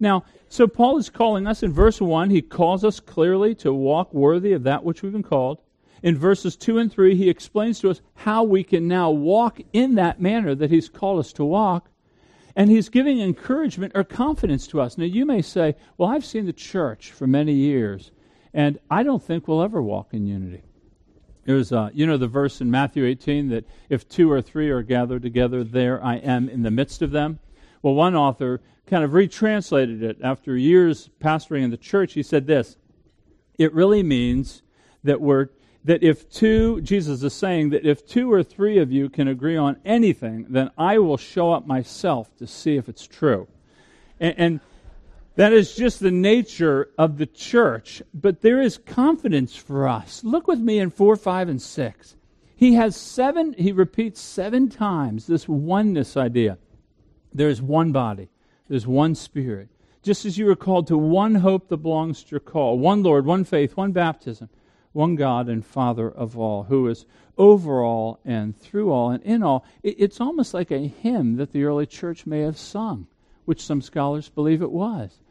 Now, 0.00 0.24
so 0.48 0.66
Paul 0.66 0.98
is 0.98 1.10
calling 1.10 1.46
us 1.46 1.62
in 1.62 1.72
verse 1.72 2.00
1, 2.00 2.30
he 2.30 2.42
calls 2.42 2.84
us 2.84 2.98
clearly 2.98 3.54
to 3.56 3.72
walk 3.72 4.12
worthy 4.12 4.52
of 4.52 4.64
that 4.64 4.84
which 4.84 5.02
we've 5.02 5.12
been 5.12 5.22
called 5.22 5.58
in 6.02 6.18
verses 6.18 6.56
2 6.56 6.78
and 6.78 6.92
3, 6.92 7.14
he 7.14 7.30
explains 7.30 7.78
to 7.80 7.90
us 7.90 8.00
how 8.14 8.42
we 8.42 8.64
can 8.64 8.88
now 8.88 9.10
walk 9.10 9.60
in 9.72 9.94
that 9.94 10.20
manner 10.20 10.54
that 10.54 10.70
he's 10.70 10.88
called 10.88 11.20
us 11.20 11.32
to 11.34 11.44
walk. 11.44 11.88
And 12.54 12.70
he's 12.70 12.90
giving 12.90 13.20
encouragement 13.20 13.92
or 13.94 14.04
confidence 14.04 14.66
to 14.68 14.80
us. 14.80 14.98
Now, 14.98 15.04
you 15.04 15.24
may 15.24 15.40
say, 15.40 15.74
Well, 15.96 16.10
I've 16.10 16.24
seen 16.24 16.44
the 16.44 16.52
church 16.52 17.10
for 17.10 17.26
many 17.26 17.54
years, 17.54 18.10
and 18.54 18.78
I 18.90 19.02
don't 19.02 19.22
think 19.22 19.48
we'll 19.48 19.62
ever 19.62 19.82
walk 19.82 20.08
in 20.12 20.26
unity. 20.26 20.62
There's, 21.44 21.72
uh, 21.72 21.90
you 21.92 22.06
know, 22.06 22.16
the 22.16 22.28
verse 22.28 22.60
in 22.60 22.70
Matthew 22.70 23.04
18 23.04 23.48
that 23.48 23.66
if 23.88 24.08
two 24.08 24.30
or 24.30 24.40
three 24.40 24.70
are 24.70 24.82
gathered 24.82 25.22
together, 25.22 25.64
there 25.64 26.02
I 26.04 26.16
am 26.16 26.48
in 26.48 26.62
the 26.62 26.70
midst 26.70 27.02
of 27.02 27.10
them. 27.10 27.40
Well, 27.82 27.94
one 27.94 28.14
author 28.14 28.60
kind 28.86 29.02
of 29.02 29.12
retranslated 29.12 30.02
it 30.02 30.18
after 30.22 30.56
years 30.56 31.10
pastoring 31.20 31.64
in 31.64 31.70
the 31.70 31.76
church. 31.76 32.12
He 32.12 32.22
said 32.22 32.46
this 32.46 32.76
It 33.58 33.74
really 33.74 34.02
means 34.02 34.62
that 35.02 35.20
we're 35.20 35.48
that 35.84 36.02
if 36.02 36.30
two, 36.30 36.80
Jesus 36.80 37.24
is 37.24 37.34
saying 37.34 37.70
that 37.70 37.84
if 37.84 38.06
two 38.06 38.32
or 38.32 38.44
three 38.44 38.78
of 38.78 38.92
you 38.92 39.08
can 39.08 39.26
agree 39.26 39.56
on 39.56 39.78
anything, 39.84 40.46
then 40.48 40.70
I 40.78 40.98
will 40.98 41.16
show 41.16 41.52
up 41.52 41.66
myself 41.66 42.34
to 42.36 42.46
see 42.46 42.76
if 42.76 42.88
it's 42.88 43.06
true. 43.06 43.48
And, 44.20 44.34
and 44.38 44.60
that 45.36 45.52
is 45.52 45.74
just 45.74 46.00
the 46.00 46.10
nature 46.10 46.90
of 46.98 47.18
the 47.18 47.26
church. 47.26 48.02
But 48.12 48.42
there 48.42 48.60
is 48.60 48.78
confidence 48.78 49.56
for 49.56 49.88
us. 49.88 50.22
Look 50.24 50.46
with 50.46 50.58
me 50.58 50.78
in 50.78 50.90
4, 50.90 51.16
5, 51.16 51.48
and 51.48 51.62
6. 51.62 52.16
He 52.54 52.74
has 52.74 52.94
seven, 52.94 53.54
he 53.54 53.72
repeats 53.72 54.20
seven 54.20 54.68
times 54.68 55.26
this 55.26 55.48
oneness 55.48 56.16
idea. 56.16 56.58
There's 57.34 57.60
one 57.60 57.90
body, 57.90 58.28
there's 58.68 58.86
one 58.86 59.14
spirit. 59.16 59.68
Just 60.02 60.24
as 60.24 60.38
you 60.38 60.48
are 60.48 60.56
called 60.56 60.86
to 60.88 60.98
one 60.98 61.36
hope 61.36 61.68
that 61.68 61.78
belongs 61.78 62.22
to 62.22 62.30
your 62.32 62.40
call, 62.40 62.78
one 62.78 63.02
Lord, 63.02 63.26
one 63.26 63.44
faith, 63.44 63.76
one 63.76 63.92
baptism 63.92 64.48
one 64.92 65.16
God 65.16 65.48
and 65.48 65.64
Father 65.64 66.10
of 66.10 66.38
all, 66.38 66.64
who 66.64 66.88
is 66.88 67.06
over 67.38 67.82
all 67.82 68.20
and 68.24 68.58
through 68.58 68.90
all 68.90 69.10
and 69.10 69.22
in 69.22 69.42
all. 69.42 69.64
It's 69.82 70.20
almost 70.20 70.54
like 70.54 70.70
a 70.70 70.86
hymn 70.86 71.36
that 71.36 71.52
the 71.52 71.64
early 71.64 71.86
church 71.86 72.26
may 72.26 72.40
have 72.40 72.58
sung, 72.58 73.06
which 73.44 73.62
some 73.62 73.82
scholars 73.82 74.28
believe 74.28 74.62
it 74.62 74.70
was. 74.70 75.21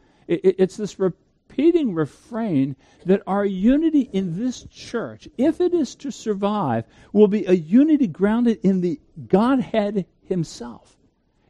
It's 0.42 0.76
this 0.76 0.98
repeating 0.98 1.94
refrain 1.94 2.76
that 3.04 3.22
our 3.26 3.44
unity 3.44 4.08
in 4.12 4.38
this 4.38 4.64
church, 4.70 5.28
if 5.36 5.60
it 5.60 5.74
is 5.74 5.94
to 5.96 6.10
survive, 6.10 6.84
will 7.12 7.28
be 7.28 7.44
a 7.46 7.52
unity 7.52 8.06
grounded 8.06 8.60
in 8.62 8.80
the 8.80 9.00
Godhead 9.28 10.06
Himself. 10.22 10.96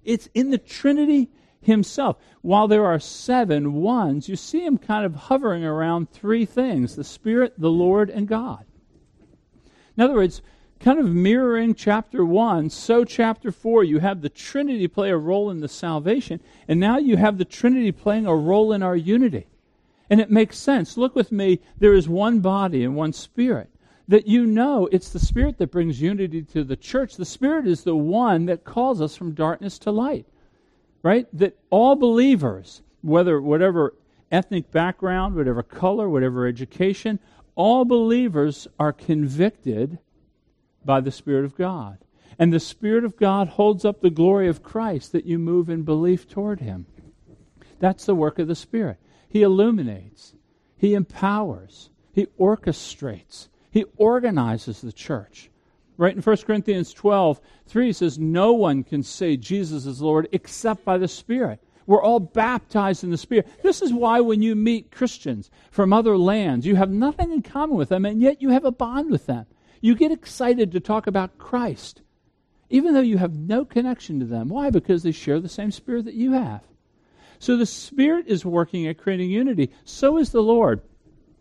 It's 0.04 0.28
in 0.34 0.50
the 0.50 0.58
Trinity 0.58 1.30
Himself. 1.60 2.16
While 2.40 2.66
there 2.66 2.84
are 2.84 2.98
seven 2.98 3.74
ones, 3.74 4.28
you 4.28 4.36
see 4.36 4.64
Him 4.64 4.78
kind 4.78 5.06
of 5.06 5.14
hovering 5.14 5.64
around 5.64 6.10
three 6.10 6.44
things 6.44 6.96
the 6.96 7.04
Spirit, 7.04 7.54
the 7.58 7.70
Lord, 7.70 8.10
and 8.10 8.26
God. 8.26 8.64
In 9.96 10.02
other 10.02 10.14
words, 10.14 10.42
kind 10.82 10.98
of 10.98 11.06
mirroring 11.06 11.74
chapter 11.74 12.24
1, 12.24 12.68
so 12.68 13.04
chapter 13.04 13.52
4, 13.52 13.84
you 13.84 14.00
have 14.00 14.20
the 14.20 14.28
Trinity 14.28 14.88
play 14.88 15.10
a 15.10 15.16
role 15.16 15.48
in 15.48 15.60
the 15.60 15.68
salvation, 15.68 16.40
and 16.66 16.80
now 16.80 16.98
you 16.98 17.16
have 17.16 17.38
the 17.38 17.44
Trinity 17.44 17.92
playing 17.92 18.26
a 18.26 18.34
role 18.34 18.72
in 18.72 18.82
our 18.82 18.96
unity. 18.96 19.46
And 20.10 20.20
it 20.20 20.30
makes 20.30 20.58
sense. 20.58 20.96
Look 20.96 21.14
with 21.14 21.30
me, 21.30 21.60
there 21.78 21.94
is 21.94 22.08
one 22.08 22.40
body 22.40 22.84
and 22.84 22.96
one 22.96 23.12
spirit. 23.12 23.70
That 24.08 24.26
you 24.26 24.44
know 24.44 24.88
it's 24.90 25.10
the 25.10 25.20
Spirit 25.20 25.58
that 25.58 25.70
brings 25.70 26.02
unity 26.02 26.42
to 26.42 26.64
the 26.64 26.76
church. 26.76 27.16
The 27.16 27.24
Spirit 27.24 27.66
is 27.68 27.84
the 27.84 27.96
one 27.96 28.46
that 28.46 28.64
calls 28.64 29.00
us 29.00 29.16
from 29.16 29.32
darkness 29.32 29.78
to 29.78 29.92
light. 29.92 30.26
Right? 31.02 31.28
That 31.32 31.56
all 31.70 31.94
believers, 31.94 32.82
whether 33.00 33.40
whatever 33.40 33.94
ethnic 34.30 34.70
background, 34.72 35.36
whatever 35.36 35.62
color, 35.62 36.08
whatever 36.08 36.46
education, 36.46 37.20
all 37.54 37.84
believers 37.84 38.66
are 38.78 38.92
convicted 38.92 39.98
by 40.84 41.00
the 41.00 41.10
Spirit 41.10 41.44
of 41.44 41.56
God. 41.56 41.98
And 42.38 42.52
the 42.52 42.60
Spirit 42.60 43.04
of 43.04 43.16
God 43.16 43.48
holds 43.48 43.84
up 43.84 44.00
the 44.00 44.10
glory 44.10 44.48
of 44.48 44.62
Christ 44.62 45.12
that 45.12 45.26
you 45.26 45.38
move 45.38 45.68
in 45.68 45.82
belief 45.82 46.28
toward 46.28 46.60
Him. 46.60 46.86
That's 47.78 48.06
the 48.06 48.14
work 48.14 48.38
of 48.38 48.48
the 48.48 48.54
Spirit. 48.54 48.98
He 49.28 49.42
illuminates, 49.42 50.34
He 50.76 50.94
empowers, 50.94 51.90
He 52.12 52.26
orchestrates, 52.38 53.48
He 53.70 53.84
organizes 53.96 54.80
the 54.80 54.92
church. 54.92 55.50
Right 55.96 56.16
in 56.16 56.22
1 56.22 56.36
Corinthians 56.38 56.92
12, 56.94 57.40
3 57.66 57.92
says, 57.92 58.18
No 58.18 58.52
one 58.52 58.82
can 58.82 59.02
say 59.02 59.36
Jesus 59.36 59.86
is 59.86 60.00
Lord 60.00 60.28
except 60.32 60.84
by 60.84 60.98
the 60.98 61.08
Spirit. 61.08 61.60
We're 61.86 62.02
all 62.02 62.20
baptized 62.20 63.04
in 63.04 63.10
the 63.10 63.18
Spirit. 63.18 63.48
This 63.62 63.82
is 63.82 63.92
why 63.92 64.20
when 64.20 64.42
you 64.42 64.54
meet 64.54 64.90
Christians 64.90 65.50
from 65.70 65.92
other 65.92 66.16
lands, 66.16 66.66
you 66.66 66.76
have 66.76 66.90
nothing 66.90 67.32
in 67.32 67.42
common 67.42 67.76
with 67.76 67.88
them, 67.88 68.04
and 68.04 68.20
yet 68.20 68.40
you 68.40 68.50
have 68.50 68.64
a 68.64 68.72
bond 68.72 69.10
with 69.10 69.26
them. 69.26 69.46
You 69.82 69.96
get 69.96 70.12
excited 70.12 70.72
to 70.72 70.80
talk 70.80 71.06
about 71.06 71.36
Christ, 71.38 72.00
even 72.70 72.94
though 72.94 73.00
you 73.00 73.18
have 73.18 73.34
no 73.34 73.64
connection 73.64 74.20
to 74.20 74.24
them. 74.24 74.48
Why? 74.48 74.70
Because 74.70 75.02
they 75.02 75.12
share 75.12 75.40
the 75.40 75.48
same 75.48 75.72
Spirit 75.72 76.06
that 76.06 76.14
you 76.14 76.32
have. 76.32 76.62
So 77.40 77.56
the 77.56 77.66
Spirit 77.66 78.28
is 78.28 78.46
working 78.46 78.86
at 78.86 78.96
creating 78.96 79.30
unity. 79.30 79.70
So 79.84 80.16
is 80.18 80.30
the 80.30 80.40
Lord. 80.40 80.80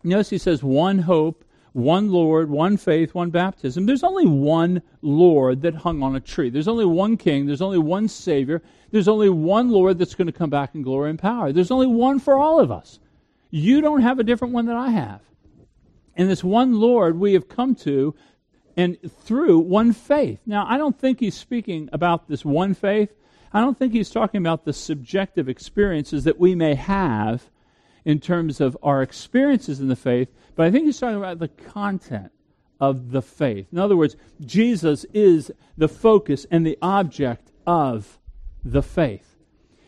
Notice 0.04 0.32
he 0.32 0.40
says, 0.40 0.64
one 0.64 0.98
hope, 0.98 1.46
one 1.74 2.10
Lord, 2.12 2.50
one 2.50 2.78
faith, 2.78 3.14
one 3.14 3.30
baptism. 3.30 3.86
There's 3.86 4.04
only 4.04 4.26
one 4.26 4.82
Lord 5.04 5.62
that 5.62 5.76
hung 5.76 6.02
on 6.02 6.16
a 6.16 6.20
tree. 6.20 6.50
There's 6.50 6.68
only 6.68 6.86
one 6.86 7.18
King. 7.18 7.46
There's 7.46 7.62
only 7.62 7.78
one 7.78 8.08
Savior. 8.08 8.64
There's 8.90 9.08
only 9.08 9.30
one 9.30 9.70
Lord 9.70 10.00
that's 10.00 10.16
going 10.16 10.26
to 10.26 10.34
come 10.34 10.50
back 10.50 10.74
in 10.74 10.82
glory 10.82 11.12
and 11.12 11.20
power. 11.20 11.54
There's 11.54 11.72
only 11.72 11.88
one 11.88 12.18
for 12.18 12.40
all 12.40 12.60
of 12.60 12.72
us. 12.72 13.00
You 13.52 13.82
don't 13.82 14.02
have 14.02 14.18
a 14.18 14.24
different 14.24 14.56
one 14.56 14.66
that 14.66 14.76
I 14.76 14.90
have. 14.90 15.22
And 16.16 16.30
this 16.30 16.44
one 16.44 16.80
Lord 16.80 17.20
we 17.20 17.34
have 17.34 17.48
come 17.48 17.76
to 17.76 18.16
and 18.82 18.98
through 19.24 19.60
one 19.60 19.94
faith. 19.94 20.40
Now, 20.48 20.66
I 20.68 20.78
don't 20.78 20.98
think 20.98 21.20
he's 21.20 21.38
speaking 21.38 21.88
about 21.94 22.28
this 22.28 22.44
one 22.44 22.74
faith. 22.74 23.14
I 23.54 23.62
don't 23.62 23.78
think 23.78 23.94
he's 23.94 24.10
talking 24.10 24.40
about 24.40 24.66
the 24.66 24.74
subjective 24.74 25.48
experiences 25.48 26.24
that 26.24 26.40
we 26.40 26.56
may 26.56 26.74
have 26.74 27.52
in 28.06 28.20
terms 28.20 28.60
of 28.60 28.76
our 28.82 29.04
experiences 29.04 29.80
in 29.80 29.88
the 29.88 29.96
faith, 29.96 30.30
but 30.56 30.66
I 30.66 30.72
think 30.72 30.86
he's 30.86 31.00
talking 31.00 31.18
about 31.18 31.38
the 31.38 31.48
content 31.48 32.32
of 32.80 33.12
the 33.12 33.22
faith. 33.22 33.68
In 33.72 33.78
other 33.78 33.96
words, 33.96 34.16
Jesus 34.44 35.06
is 35.14 35.52
the 35.78 35.88
focus 35.88 36.48
and 36.50 36.66
the 36.66 36.80
object 36.82 37.52
of 37.68 38.18
the 38.64 38.82
faith. 38.82 39.36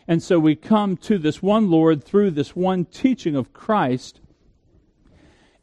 And 0.06 0.22
so 0.22 0.38
we 0.38 0.54
come 0.54 0.96
to 0.98 1.18
this 1.18 1.42
one 1.42 1.68
Lord 1.68 2.04
through 2.04 2.30
this 2.30 2.54
one 2.54 2.84
teaching 2.84 3.34
of 3.34 3.52
Christ 3.52 4.20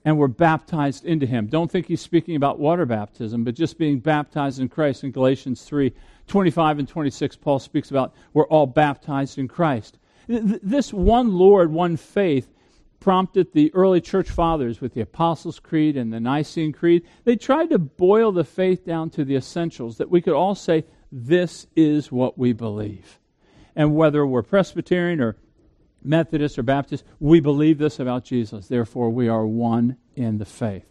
and 0.03 0.17
were 0.17 0.27
baptized 0.27 1.05
into 1.05 1.25
him. 1.25 1.47
Don't 1.47 1.71
think 1.71 1.87
he's 1.87 2.01
speaking 2.01 2.35
about 2.35 2.59
water 2.59 2.85
baptism, 2.85 3.43
but 3.43 3.55
just 3.55 3.77
being 3.77 3.99
baptized 3.99 4.59
in 4.59 4.69
Christ. 4.69 5.03
In 5.03 5.11
Galatians 5.11 5.63
3 5.63 5.93
25 6.27 6.79
and 6.79 6.87
26, 6.87 7.35
Paul 7.37 7.59
speaks 7.59 7.91
about 7.91 8.13
we're 8.33 8.47
all 8.47 8.65
baptized 8.65 9.37
in 9.37 9.47
Christ. 9.47 9.97
This 10.27 10.93
one 10.93 11.33
Lord, 11.33 11.71
one 11.71 11.97
faith 11.97 12.49
prompted 13.01 13.51
the 13.51 13.73
early 13.73 13.99
church 13.99 14.29
fathers 14.29 14.79
with 14.79 14.93
the 14.93 15.01
Apostles' 15.01 15.59
Creed 15.59 15.97
and 15.97 16.13
the 16.13 16.19
Nicene 16.19 16.71
Creed. 16.71 17.03
They 17.25 17.35
tried 17.35 17.71
to 17.71 17.79
boil 17.79 18.31
the 18.31 18.43
faith 18.43 18.85
down 18.85 19.09
to 19.11 19.25
the 19.25 19.35
essentials 19.35 19.97
that 19.97 20.09
we 20.09 20.21
could 20.21 20.35
all 20.35 20.55
say, 20.55 20.85
this 21.11 21.67
is 21.75 22.11
what 22.11 22.37
we 22.37 22.53
believe. 22.53 23.19
And 23.75 23.95
whether 23.95 24.25
we're 24.25 24.43
Presbyterian 24.43 25.19
or 25.19 25.35
Methodist 26.03 26.57
or 26.57 26.63
Baptist, 26.63 27.03
we 27.19 27.39
believe 27.39 27.77
this 27.77 27.99
about 27.99 28.23
Jesus. 28.23 28.67
Therefore, 28.67 29.09
we 29.09 29.27
are 29.27 29.45
one 29.45 29.97
in 30.15 30.37
the 30.37 30.45
faith. 30.45 30.85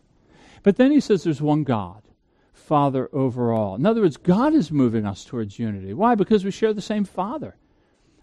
But 0.62 0.76
then 0.76 0.90
he 0.90 1.00
says 1.00 1.24
there's 1.24 1.40
one 1.40 1.64
God, 1.64 2.02
Father 2.52 3.08
over 3.12 3.52
all. 3.52 3.74
In 3.74 3.86
other 3.86 4.02
words, 4.02 4.16
God 4.16 4.54
is 4.54 4.70
moving 4.70 5.06
us 5.06 5.24
towards 5.24 5.58
unity. 5.58 5.94
Why? 5.94 6.14
Because 6.14 6.44
we 6.44 6.50
share 6.50 6.72
the 6.72 6.82
same 6.82 7.04
Father. 7.04 7.56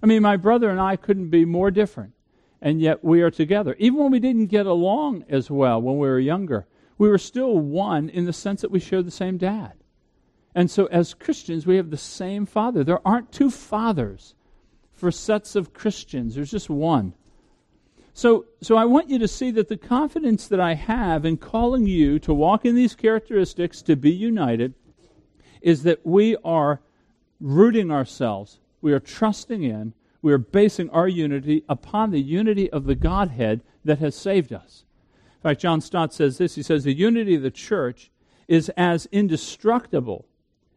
I 0.02 0.06
mean, 0.06 0.22
my 0.22 0.38
brother 0.38 0.70
and 0.70 0.80
I 0.80 0.96
couldn't 0.96 1.30
be 1.30 1.46
more 1.46 1.72
different, 1.72 2.14
and 2.62 2.80
yet 2.80 3.04
we 3.04 3.22
are 3.22 3.32
together. 3.32 3.76
Even 3.80 4.00
when 4.00 4.12
we 4.12 4.20
didn't 4.20 4.48
get 4.48 4.66
along 4.66 5.26
as 5.28 5.50
well 5.50 5.82
when 5.82 5.98
we 5.98 6.08
were 6.08 6.20
younger, 6.20 6.68
we 6.98 7.10
were 7.10 7.18
still 7.18 7.58
one 7.58 8.10
in 8.10 8.26
the 8.26 8.34
sense 8.34 8.62
that 8.62 8.72
we 8.72 8.80
shared 8.80 9.06
the 9.06 9.12
same 9.12 9.38
dad. 9.38 9.74
And 10.54 10.72
so, 10.72 10.86
as 10.88 11.14
Christians, 11.14 11.68
we 11.68 11.78
have 11.78 11.90
the 11.90 11.98
same 11.98 12.46
Father. 12.46 12.84
There 12.84 13.06
aren't 13.08 13.32
two 13.32 13.52
fathers 13.52 14.36
for 14.98 15.12
sets 15.12 15.56
of 15.56 15.74
Christians. 15.74 16.36
There's 16.36 16.52
just 16.52 16.70
one. 16.70 17.14
So, 18.14 18.46
so 18.62 18.76
I 18.76 18.86
want 18.86 19.10
you 19.10 19.20
to 19.20 19.28
see 19.28 19.52
that 19.52 19.68
the 19.68 19.78
confidence 19.78 20.48
that 20.48 20.60
I 20.60 20.74
have 20.74 21.24
in 21.24 21.38
calling 21.38 21.86
you 21.86 22.18
to 22.20 22.34
walk 22.34 22.66
in 22.66 22.74
these 22.74 22.96
characteristics 22.96 23.84
to 23.84 23.96
be 23.96 24.12
united 24.12 24.74
is 25.62 25.84
that 25.84 26.06
we 26.06 26.36
are 26.44 26.82
rooting 27.40 27.92
ourselves, 27.92 28.60
we 28.82 28.92
are 28.92 29.00
trusting 29.00 29.62
in, 29.64 29.94
we 30.24 30.34
are 30.34 30.40
basing 30.40 30.90
our 30.90 31.08
unity 31.08 31.64
upon 31.70 32.10
the 32.10 32.22
unity 32.22 32.70
of 32.72 32.86
the 32.86 32.96
Godhead 32.96 33.62
that 33.86 34.00
has 34.00 34.16
saved 34.16 34.52
us. 34.52 34.84
In 35.36 35.42
fact, 35.44 35.62
John 35.62 35.80
Stott 35.80 36.12
says 36.12 36.40
this 36.40 36.56
he 36.56 36.64
says, 36.64 36.84
The 36.84 36.94
unity 36.94 37.36
of 37.36 37.44
the 37.44 37.52
church 37.52 38.10
is 38.48 38.70
as 38.70 39.06
indestructible 39.12 40.26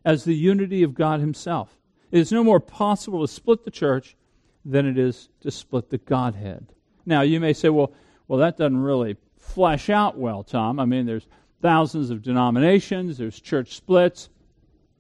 as 0.05 0.25
the 0.25 0.35
unity 0.35 0.83
of 0.83 0.95
God 0.95 1.21
Himself. 1.21 1.80
It 2.11 2.19
is 2.19 2.33
no 2.33 2.43
more 2.43 2.61
possible 2.61 3.21
to 3.21 3.33
split 3.33 3.65
the 3.65 3.71
church 3.71 4.17
than 4.65 4.87
it 4.87 4.99
is 4.99 5.29
to 5.41 5.51
split 5.51 5.91
the 5.91 5.99
Godhead. 5.99 6.67
Now, 7.07 7.23
you 7.23 7.41
may 7.41 7.53
say, 7.53 7.69
well, 7.69 7.93
well, 8.29 8.41
that 8.41 8.57
doesn't 8.57 8.79
really 8.81 9.17
flesh 9.39 9.91
out 9.91 10.17
well, 10.17 10.45
Tom. 10.45 10.79
I 10.79 10.85
mean, 10.85 11.07
there's 11.07 11.27
thousands 11.63 12.11
of 12.11 12.23
denominations, 12.23 13.19
there's 13.19 13.41
church 13.41 13.75
splits. 13.75 14.29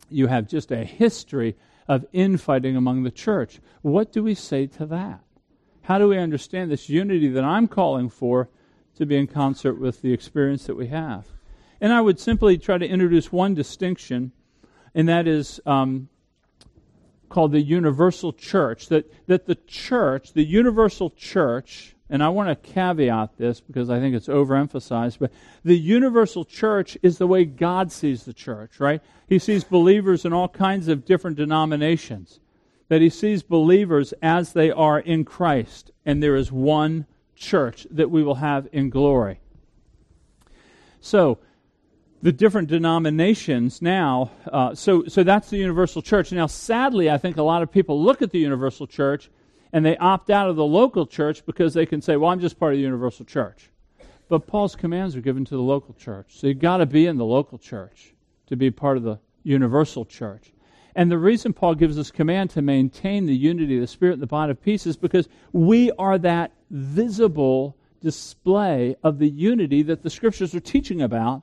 You 0.09 0.27
have 0.27 0.49
just 0.49 0.73
a 0.73 0.85
history 0.85 1.57
of 1.87 2.05
infighting 2.13 2.77
among 2.77 3.03
the 3.03 3.11
church. 3.11 3.61
What 3.83 4.13
do 4.13 4.23
we 4.23 4.35
say 4.35 4.67
to 4.67 4.87
that? 4.87 5.21
How 5.83 5.99
do 5.99 6.09
we 6.09 6.19
understand 6.19 6.71
this 6.71 6.89
unity 6.89 7.29
that 7.29 7.45
I'm 7.45 7.69
calling 7.69 8.09
for 8.09 8.49
to 8.97 9.07
be 9.07 9.17
in 9.17 9.27
concert 9.27 9.75
with 9.75 10.03
the 10.03 10.13
experience 10.13 10.67
that 10.67 10.77
we 10.77 10.89
have? 10.89 11.27
And 11.81 11.93
I 11.93 12.01
would 12.01 12.21
simply 12.21 12.59
try 12.59 12.79
to 12.79 12.87
introduce 12.87 13.33
one 13.33 13.55
distinction, 13.55 14.33
and 14.95 15.09
that 15.09 15.27
is 15.27 15.61
um, 15.65 16.09
called 17.31 17.53
the 17.53 17.63
universal 17.63 18.35
church. 18.35 18.89
That, 18.89 19.11
that 19.27 19.47
the 19.47 19.55
church, 19.55 20.35
the 20.35 20.45
universal 20.45 21.09
church, 21.11 21.97
and 22.11 22.23
I 22.23 22.29
want 22.29 22.49
to 22.49 22.73
caveat 22.73 23.39
this 23.39 23.61
because 23.61 23.89
I 23.89 24.01
think 24.01 24.15
it's 24.15 24.29
overemphasized, 24.29 25.19
but 25.19 25.33
the 25.65 25.79
universal 25.79 26.45
church 26.45 26.99
is 27.03 27.17
the 27.17 27.27
way 27.27 27.45
God 27.45 27.93
sees 27.93 28.25
the 28.25 28.35
church, 28.35 28.81
right? 28.81 29.01
He 29.29 29.39
sees 29.39 29.65
believers 29.65 30.25
in 30.25 30.33
all 30.33 30.49
kinds 30.49 30.89
of 30.89 31.07
different 31.07 31.37
denominations. 31.37 32.41
That 32.89 33.01
he 33.01 33.09
sees 33.09 33.45
believers 33.45 34.13
as 34.21 34.53
they 34.53 34.73
are 34.73 34.99
in 34.99 35.25
Christ, 35.25 35.93
and 36.05 36.21
there 36.21 36.35
is 36.35 36.51
one 36.51 37.07
church 37.37 37.87
that 37.93 38.11
we 38.11 38.25
will 38.25 38.35
have 38.35 38.69
in 38.73 38.91
glory. 38.91 39.39
So, 41.01 41.39
the 42.23 42.33
different 42.33 42.69
denominations 42.69 43.81
now. 43.81 44.31
Uh, 44.51 44.75
so, 44.75 45.05
so 45.07 45.23
that's 45.23 45.51
the 45.51 45.57
universal 45.57 46.03
church. 46.03 46.33
Now, 46.33 46.47
sadly, 46.47 47.11
I 47.11 47.19
think 47.19 47.37
a 47.37 47.43
lot 47.43 47.63
of 47.63 47.73
people 47.73 48.03
look 48.03 48.23
at 48.23 48.31
the 48.31 48.39
universal 48.39 48.87
church 48.87 49.31
and 49.73 49.85
they 49.85 49.97
opt 49.97 50.31
out 50.31 50.51
of 50.51 50.57
the 50.57 50.65
local 50.65 51.07
church 51.07 51.45
because 51.47 51.75
they 51.75 51.87
can 51.87 52.03
say, 52.03 52.17
well, 52.17 52.31
I'm 52.31 52.41
just 52.41 52.59
part 52.59 52.73
of 52.73 52.79
the 52.79 52.83
universal 52.83 53.25
church. 53.25 53.71
But 54.29 54.47
Paul's 54.47 54.77
commands 54.77 55.17
are 55.17 55.21
given 55.21 55.45
to 55.47 55.57
the 55.57 55.63
local 55.63 55.95
church. 55.95 56.39
So 56.39 56.47
you've 56.47 56.59
got 56.59 56.79
to 56.79 56.87
be 56.87 57.07
in 57.07 57.17
the 57.17 57.25
local 57.25 57.59
church 57.59 58.15
to 58.47 58.57
be 58.57 58.71
part 58.71 58.97
of 58.97 59.03
the 59.03 59.19
universal 59.43 60.05
church. 60.05 60.53
And 60.95 61.11
the 61.11 61.19
reason 61.19 61.53
Paul 61.53 61.75
gives 61.77 61.97
this 61.97 62.11
command 62.11 62.51
to 62.51 62.63
maintain 62.63 63.27
the 63.27 63.37
unity 63.37 63.77
of 63.77 63.81
the 63.81 63.87
Spirit 63.87 64.15
and 64.15 64.23
the 64.23 64.27
bond 64.27 64.51
of 64.51 64.61
peace 64.61 64.87
is 64.87 64.97
because 64.97 65.29
we 65.53 65.91
are 65.93 66.19
that 66.19 66.53
visible 66.71 67.77
display 68.01 68.97
of 69.03 69.19
the 69.19 69.29
unity 69.29 69.83
that 69.85 70.03
the 70.03 70.11
Scriptures 70.11 70.55
are 70.55 70.61
teaching 70.61 71.03
about 71.03 71.43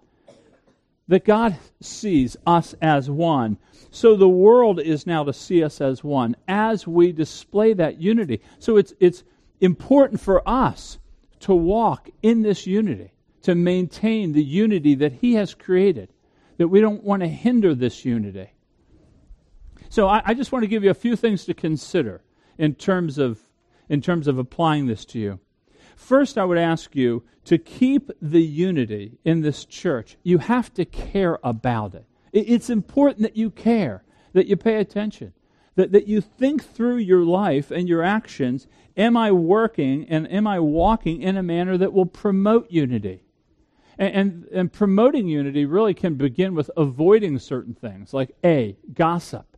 that 1.07 1.25
God 1.25 1.57
sees 1.81 2.35
us 2.45 2.75
as 2.81 3.09
one. 3.09 3.57
So 3.91 4.15
the 4.15 4.29
world 4.29 4.79
is 4.79 5.07
now 5.07 5.23
to 5.23 5.33
see 5.33 5.63
us 5.63 5.79
as 5.79 6.03
one 6.03 6.35
as 6.47 6.85
we 6.85 7.11
display 7.11 7.73
that 7.73 8.01
unity. 8.01 8.41
So 8.59 8.77
it's, 8.77 8.93
it's 8.99 9.23
important 9.61 10.21
for 10.21 10.47
us 10.47 10.99
to 11.41 11.55
walk 11.55 12.09
in 12.21 12.41
this 12.41 12.67
unity, 12.67 13.13
to 13.43 13.55
maintain 13.55 14.33
the 14.33 14.43
unity 14.43 14.95
that 14.95 15.13
He 15.13 15.35
has 15.35 15.53
created, 15.53 16.09
that 16.57 16.67
we 16.67 16.81
don't 16.81 17.03
want 17.03 17.21
to 17.21 17.27
hinder 17.27 17.73
this 17.73 18.03
unity. 18.03 18.49
So 19.89 20.07
I, 20.07 20.21
I 20.25 20.33
just 20.33 20.51
want 20.51 20.63
to 20.63 20.67
give 20.67 20.83
you 20.83 20.89
a 20.89 20.95
few 20.95 21.15
things 21.15 21.45
to 21.45 21.53
consider 21.53 22.21
in 22.57 22.75
terms 22.75 23.17
of, 23.17 23.39
in 23.87 24.01
terms 24.01 24.27
of 24.27 24.37
applying 24.37 24.87
this 24.87 25.05
to 25.05 25.19
you. 25.19 25.39
First, 25.97 26.37
I 26.37 26.45
would 26.45 26.59
ask 26.59 26.95
you 26.95 27.23
to 27.45 27.57
keep 27.57 28.11
the 28.21 28.43
unity 28.43 29.17
in 29.25 29.41
this 29.41 29.65
church. 29.65 30.15
You 30.21 30.37
have 30.37 30.71
to 30.75 30.85
care 30.85 31.39
about 31.43 31.95
it. 31.95 32.05
It's 32.31 32.69
important 32.69 33.23
that 33.23 33.35
you 33.35 33.49
care, 33.49 34.03
that 34.33 34.45
you 34.45 34.55
pay 34.55 34.75
attention, 34.75 35.33
that, 35.75 35.91
that 35.93 36.07
you 36.07 36.21
think 36.21 36.63
through 36.63 36.97
your 36.97 37.23
life 37.23 37.71
and 37.71 37.89
your 37.89 38.03
actions. 38.03 38.67
Am 38.95 39.17
I 39.17 39.31
working 39.31 40.05
and 40.07 40.31
am 40.31 40.45
I 40.45 40.59
walking 40.59 41.23
in 41.23 41.35
a 41.35 41.43
manner 41.43 41.77
that 41.77 41.93
will 41.93 42.05
promote 42.05 42.69
unity? 42.69 43.23
And, 43.97 44.13
and, 44.13 44.45
and 44.53 44.71
promoting 44.71 45.27
unity 45.27 45.65
really 45.65 45.95
can 45.95 46.13
begin 46.13 46.53
with 46.53 46.69
avoiding 46.77 47.39
certain 47.39 47.73
things, 47.73 48.13
like 48.13 48.35
A, 48.45 48.77
gossip. 48.93 49.57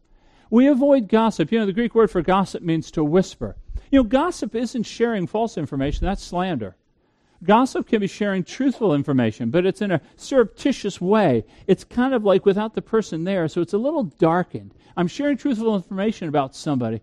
We 0.50 0.68
avoid 0.68 1.10
gossip. 1.10 1.52
You 1.52 1.60
know, 1.60 1.66
the 1.66 1.74
Greek 1.74 1.94
word 1.94 2.10
for 2.10 2.22
gossip 2.22 2.64
means 2.64 2.92
to 2.92 3.04
whisper. 3.04 3.58
You 3.92 4.00
know, 4.00 4.04
gossip 4.04 4.56
isn't 4.56 4.84
sharing 4.84 5.28
false 5.28 5.58
information, 5.58 6.06
that's 6.06 6.24
slander. 6.24 6.76
Gossip 7.44 7.88
can 7.88 8.02
be 8.02 8.08
sharing 8.08 8.44
truthful 8.44 8.94
information, 8.94 9.50
but 9.50 9.66
it's 9.66 9.82
in 9.82 9.92
a 9.92 10.02
surreptitious 10.18 11.00
way. 11.00 11.46
It's 11.68 11.86
kind 11.86 12.14
of 12.14 12.26
like 12.26 12.46
without 12.46 12.74
the 12.74 12.82
person 12.82 13.24
there, 13.24 13.48
so 13.48 13.62
it's 13.62 13.74
a 13.74 13.78
little 13.78 14.04
darkened. 14.04 14.74
I'm 14.98 15.08
sharing 15.08 15.38
truthful 15.38 15.76
information 15.76 16.28
about 16.28 16.54
somebody, 16.54 17.02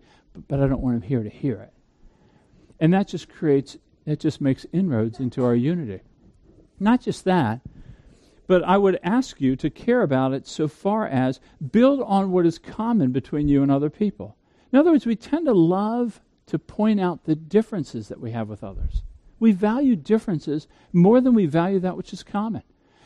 but, 0.49 0.61
I 0.61 0.66
don't 0.66 0.83
want 0.83 0.96
him 0.96 1.03
here 1.03 1.22
to 1.22 1.31
hear 1.31 1.62
it. 1.62 1.72
And 2.79 2.92
that 2.92 3.09
just 3.09 3.31
creates, 3.31 3.79
that 4.05 4.20
just 4.20 4.42
makes 4.42 4.66
inroads 4.72 5.18
into 5.18 5.42
our 5.42 5.55
unity. 5.55 6.03
Not 6.79 7.01
just 7.01 7.25
that, 7.25 7.62
but 8.46 8.62
I 8.62 8.77
would 8.77 9.01
ask 9.03 9.40
you 9.40 9.57
to 9.57 9.70
care 9.70 10.03
about 10.03 10.35
it 10.35 10.46
so 10.46 10.68
far 10.68 11.07
as 11.07 11.40
build 11.72 12.03
on 12.03 12.31
what 12.31 12.44
is 12.44 12.59
common 12.59 13.12
between 13.12 13.49
you 13.49 13.62
and 13.62 13.72
other 13.72 13.88
people. 13.88 14.37
In 14.70 14.79
other 14.79 14.90
words, 14.90 15.07
we 15.07 15.16
tend 15.16 15.46
to 15.46 15.55
love 15.55 16.20
to 16.46 16.59
point 16.59 17.00
out 17.00 17.24
the 17.24 17.35
differences 17.35 18.09
that 18.09 18.20
we 18.20 18.30
have 18.30 18.48
with 18.48 18.62
others. 18.62 19.02
We 19.38 19.52
value 19.52 19.96
differences 19.96 20.66
more 20.92 21.20
than 21.20 21.35
we 21.35 21.46
value 21.46 21.80
that 21.80 21.96
which 21.96 22.12
is 22.12 22.22
common. 22.22 22.62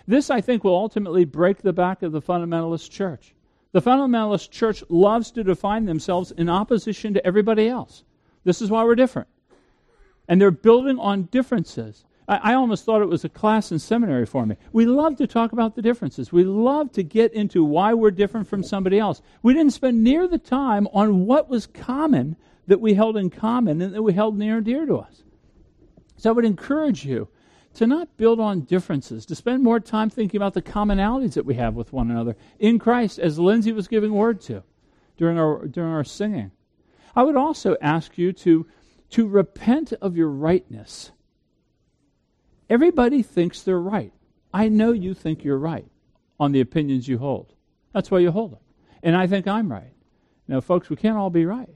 This, 0.06 0.30
I 0.30 0.40
think, 0.40 0.64
will 0.64 0.74
ultimately 0.74 1.24
break 1.24 1.62
the 1.62 1.72
back 1.72 2.02
of 2.02 2.12
the 2.12 2.22
fundamentalist 2.22 2.90
church. 2.90 3.34
The 3.72 3.82
fundamentalist 3.82 4.50
church 4.50 4.82
loves 4.88 5.30
to 5.32 5.44
define 5.44 5.84
themselves 5.84 6.32
in 6.32 6.48
opposition 6.48 7.14
to 7.14 7.26
everybody 7.26 7.68
else. 7.68 8.04
This 8.44 8.60
is 8.60 8.70
why 8.70 8.84
we're 8.84 8.94
different. 8.94 9.28
And 10.28 10.40
they're 10.40 10.50
building 10.50 10.98
on 10.98 11.24
differences. 11.24 12.04
I, 12.28 12.36
I, 12.52 12.54
almost 12.54 12.84
thought 12.84 13.02
it 13.02 13.08
was 13.08 13.24
a 13.24 13.28
class 13.28 13.72
in 13.72 13.78
seminary 13.78 14.26
for 14.26 14.46
me. 14.46 14.56
We 14.72 14.86
love 14.86 15.16
to 15.16 15.26
talk 15.26 15.52
about 15.52 15.74
the 15.74 15.82
differences. 15.82 16.32
We 16.32 16.44
love 16.44 16.92
to 16.92 17.02
get 17.02 17.32
into 17.32 17.64
why 17.64 17.94
we're 17.94 18.10
different 18.10 18.48
from 18.48 18.62
somebody 18.62 18.98
else. 18.98 19.22
We 19.42 19.52
didn't 19.52 19.72
spend 19.72 20.02
near 20.02 20.26
the 20.26 20.38
time 20.38 20.88
on 20.92 21.26
what 21.26 21.48
was 21.48 21.66
common 21.66 22.36
that 22.70 22.80
we 22.80 22.94
held 22.94 23.16
in 23.16 23.30
common 23.30 23.82
and 23.82 23.92
that 23.92 24.02
we 24.02 24.12
held 24.12 24.38
near 24.38 24.58
and 24.58 24.64
dear 24.64 24.86
to 24.86 24.96
us. 24.98 25.24
So 26.16 26.30
I 26.30 26.32
would 26.32 26.44
encourage 26.44 27.04
you 27.04 27.26
to 27.74 27.84
not 27.84 28.16
build 28.16 28.38
on 28.38 28.60
differences, 28.60 29.26
to 29.26 29.34
spend 29.34 29.64
more 29.64 29.80
time 29.80 30.08
thinking 30.08 30.38
about 30.38 30.54
the 30.54 30.62
commonalities 30.62 31.34
that 31.34 31.44
we 31.44 31.54
have 31.54 31.74
with 31.74 31.92
one 31.92 32.12
another 32.12 32.36
in 32.60 32.78
Christ, 32.78 33.18
as 33.18 33.40
Lindsay 33.40 33.72
was 33.72 33.88
giving 33.88 34.12
word 34.12 34.40
to 34.42 34.62
during 35.16 35.36
our, 35.36 35.66
during 35.66 35.90
our 35.92 36.04
singing. 36.04 36.52
I 37.16 37.24
would 37.24 37.34
also 37.34 37.76
ask 37.82 38.16
you 38.16 38.32
to, 38.34 38.68
to 39.10 39.26
repent 39.26 39.92
of 39.94 40.16
your 40.16 40.28
rightness. 40.28 41.10
Everybody 42.68 43.24
thinks 43.24 43.62
they're 43.62 43.80
right. 43.80 44.12
I 44.54 44.68
know 44.68 44.92
you 44.92 45.12
think 45.12 45.42
you're 45.42 45.58
right 45.58 45.88
on 46.38 46.52
the 46.52 46.60
opinions 46.60 47.08
you 47.08 47.18
hold. 47.18 47.52
That's 47.92 48.12
why 48.12 48.20
you 48.20 48.30
hold 48.30 48.52
them. 48.52 48.60
And 49.02 49.16
I 49.16 49.26
think 49.26 49.48
I'm 49.48 49.72
right. 49.72 49.92
Now, 50.46 50.60
folks, 50.60 50.88
we 50.88 50.94
can't 50.94 51.16
all 51.16 51.30
be 51.30 51.46
right. 51.46 51.74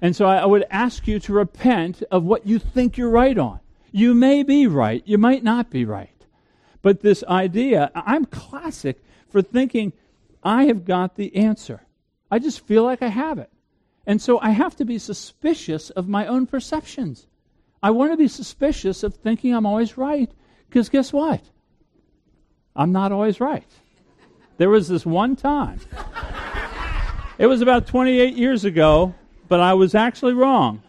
And 0.00 0.14
so 0.14 0.26
I, 0.26 0.46
would 0.46 0.64
ask 0.70 1.08
you 1.08 1.18
to 1.20 1.32
repent 1.32 2.02
of 2.10 2.24
what 2.24 2.46
you 2.46 2.58
think 2.58 2.96
you're 2.96 3.10
right 3.10 3.36
on. 3.36 3.60
You 3.90 4.14
may 4.14 4.42
be 4.42 4.66
right, 4.66 5.02
you 5.04 5.18
might 5.18 5.42
not 5.42 5.70
be 5.70 5.84
right. 5.84 6.24
But 6.82 7.00
this 7.00 7.24
idea, 7.24 7.90
I'm 7.94 8.24
classic 8.24 9.02
for 9.28 9.42
thinking 9.42 9.92
I 10.42 10.64
have 10.64 10.84
got 10.84 11.16
the 11.16 11.34
answer. 11.34 11.82
I 12.30 12.38
just 12.38 12.66
feel 12.66 12.84
like 12.84 13.02
I 13.02 13.08
have 13.08 13.38
it. 13.38 13.50
And 14.06 14.22
so 14.22 14.38
I 14.40 14.50
have 14.50 14.76
to 14.76 14.84
be 14.84 14.98
suspicious 14.98 15.90
of 15.90 16.08
my 16.08 16.26
own 16.26 16.46
perceptions. 16.46 17.26
I 17.82 17.90
want 17.90 18.12
to 18.12 18.16
be 18.16 18.28
suspicious 18.28 19.02
of 19.02 19.14
thinking 19.14 19.54
I'm 19.54 19.66
always 19.66 19.98
right, 19.98 20.30
because 20.68 20.88
guess 20.88 21.12
what? 21.12 21.42
I'm 22.74 22.92
not 22.92 23.12
always 23.12 23.40
right. 23.40 23.70
There 24.56 24.70
was 24.70 24.88
this 24.88 25.04
one 25.04 25.36
time, 25.36 25.80
it 27.38 27.46
was 27.46 27.60
about 27.60 27.86
28 27.86 28.34
years 28.34 28.64
ago, 28.64 29.14
but 29.48 29.60
I 29.60 29.74
was 29.74 29.94
actually 29.94 30.34
wrong. 30.34 30.82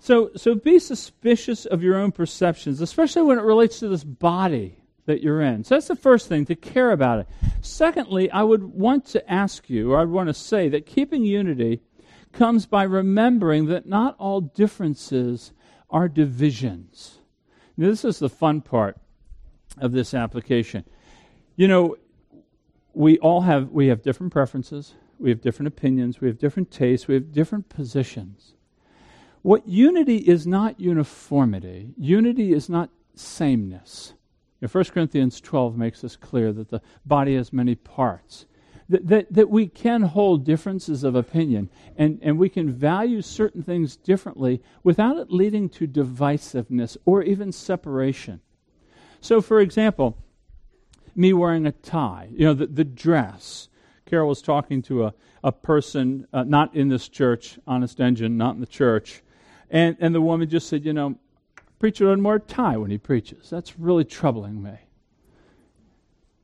So, 0.00 0.30
so 0.36 0.54
be 0.54 0.78
suspicious 0.78 1.66
of 1.66 1.82
your 1.82 1.96
own 1.96 2.12
perceptions, 2.12 2.80
especially 2.80 3.22
when 3.22 3.38
it 3.38 3.42
relates 3.42 3.80
to 3.80 3.88
this 3.88 4.04
body 4.04 4.78
that 5.04 5.22
you're 5.22 5.42
in. 5.42 5.64
So 5.64 5.74
that's 5.74 5.88
the 5.88 5.96
first 5.96 6.28
thing, 6.28 6.46
to 6.46 6.54
care 6.54 6.92
about 6.92 7.20
it. 7.20 7.28
Secondly, 7.60 8.30
I 8.30 8.42
would 8.42 8.62
want 8.62 9.04
to 9.06 9.30
ask 9.30 9.68
you, 9.68 9.92
or 9.92 10.00
I'd 10.00 10.08
want 10.08 10.28
to 10.28 10.34
say, 10.34 10.68
that 10.70 10.86
keeping 10.86 11.24
unity 11.24 11.82
comes 12.32 12.66
by 12.66 12.84
remembering 12.84 13.66
that 13.66 13.86
not 13.86 14.16
all 14.18 14.40
differences 14.40 15.52
are 15.90 16.08
divisions. 16.08 17.18
Now, 17.76 17.88
this 17.88 18.04
is 18.04 18.18
the 18.18 18.28
fun 18.28 18.60
part 18.60 18.98
of 19.78 19.92
this 19.92 20.14
application. 20.14 20.84
You 21.56 21.68
know, 21.68 21.96
we 22.94 23.18
all 23.18 23.42
have 23.42 23.70
we 23.70 23.88
have 23.88 24.02
different 24.02 24.32
preferences, 24.32 24.94
we 25.18 25.30
have 25.30 25.40
different 25.40 25.68
opinions, 25.68 26.20
we 26.20 26.28
have 26.28 26.38
different 26.38 26.70
tastes, 26.70 27.08
we 27.08 27.14
have 27.14 27.32
different 27.32 27.68
positions. 27.68 28.54
What 29.42 29.68
unity 29.68 30.18
is 30.18 30.46
not 30.46 30.80
uniformity, 30.80 31.94
unity 31.96 32.52
is 32.52 32.68
not 32.68 32.90
sameness. 33.14 34.14
You 34.60 34.66
know, 34.66 34.70
1 34.72 34.84
Corinthians 34.86 35.40
12 35.40 35.76
makes 35.76 36.00
this 36.00 36.16
clear 36.16 36.52
that 36.52 36.70
the 36.70 36.82
body 37.06 37.36
has 37.36 37.52
many 37.52 37.74
parts. 37.74 38.46
That, 38.88 39.06
that, 39.08 39.32
that 39.32 39.50
we 39.50 39.68
can 39.68 40.02
hold 40.02 40.44
differences 40.44 41.04
of 41.04 41.14
opinion 41.14 41.68
and, 41.96 42.18
and 42.22 42.38
we 42.38 42.48
can 42.48 42.72
value 42.72 43.20
certain 43.20 43.62
things 43.62 43.96
differently 43.96 44.62
without 44.82 45.18
it 45.18 45.30
leading 45.30 45.68
to 45.70 45.86
divisiveness 45.86 46.96
or 47.04 47.22
even 47.22 47.52
separation. 47.52 48.40
So, 49.20 49.42
for 49.42 49.60
example, 49.60 50.16
me 51.14 51.32
wearing 51.34 51.66
a 51.66 51.72
tie, 51.72 52.28
you 52.32 52.46
know, 52.46 52.54
the, 52.54 52.66
the 52.66 52.84
dress, 52.84 53.68
Carol 54.08 54.28
was 54.28 54.42
talking 54.42 54.82
to 54.82 55.04
a, 55.04 55.14
a 55.44 55.52
person, 55.52 56.26
uh, 56.32 56.44
not 56.44 56.74
in 56.74 56.88
this 56.88 57.08
church, 57.08 57.58
Honest 57.66 58.00
Engine, 58.00 58.36
not 58.36 58.54
in 58.54 58.60
the 58.60 58.66
church, 58.66 59.22
and, 59.70 59.96
and 60.00 60.14
the 60.14 60.20
woman 60.20 60.48
just 60.48 60.68
said, 60.68 60.84
You 60.84 60.92
know, 60.92 61.16
preacher 61.78 62.06
doesn't 62.06 62.22
wear 62.22 62.36
a 62.36 62.40
tie 62.40 62.76
when 62.76 62.90
he 62.90 62.98
preaches. 62.98 63.50
That's 63.50 63.78
really 63.78 64.04
troubling 64.04 64.62
me. 64.62 64.78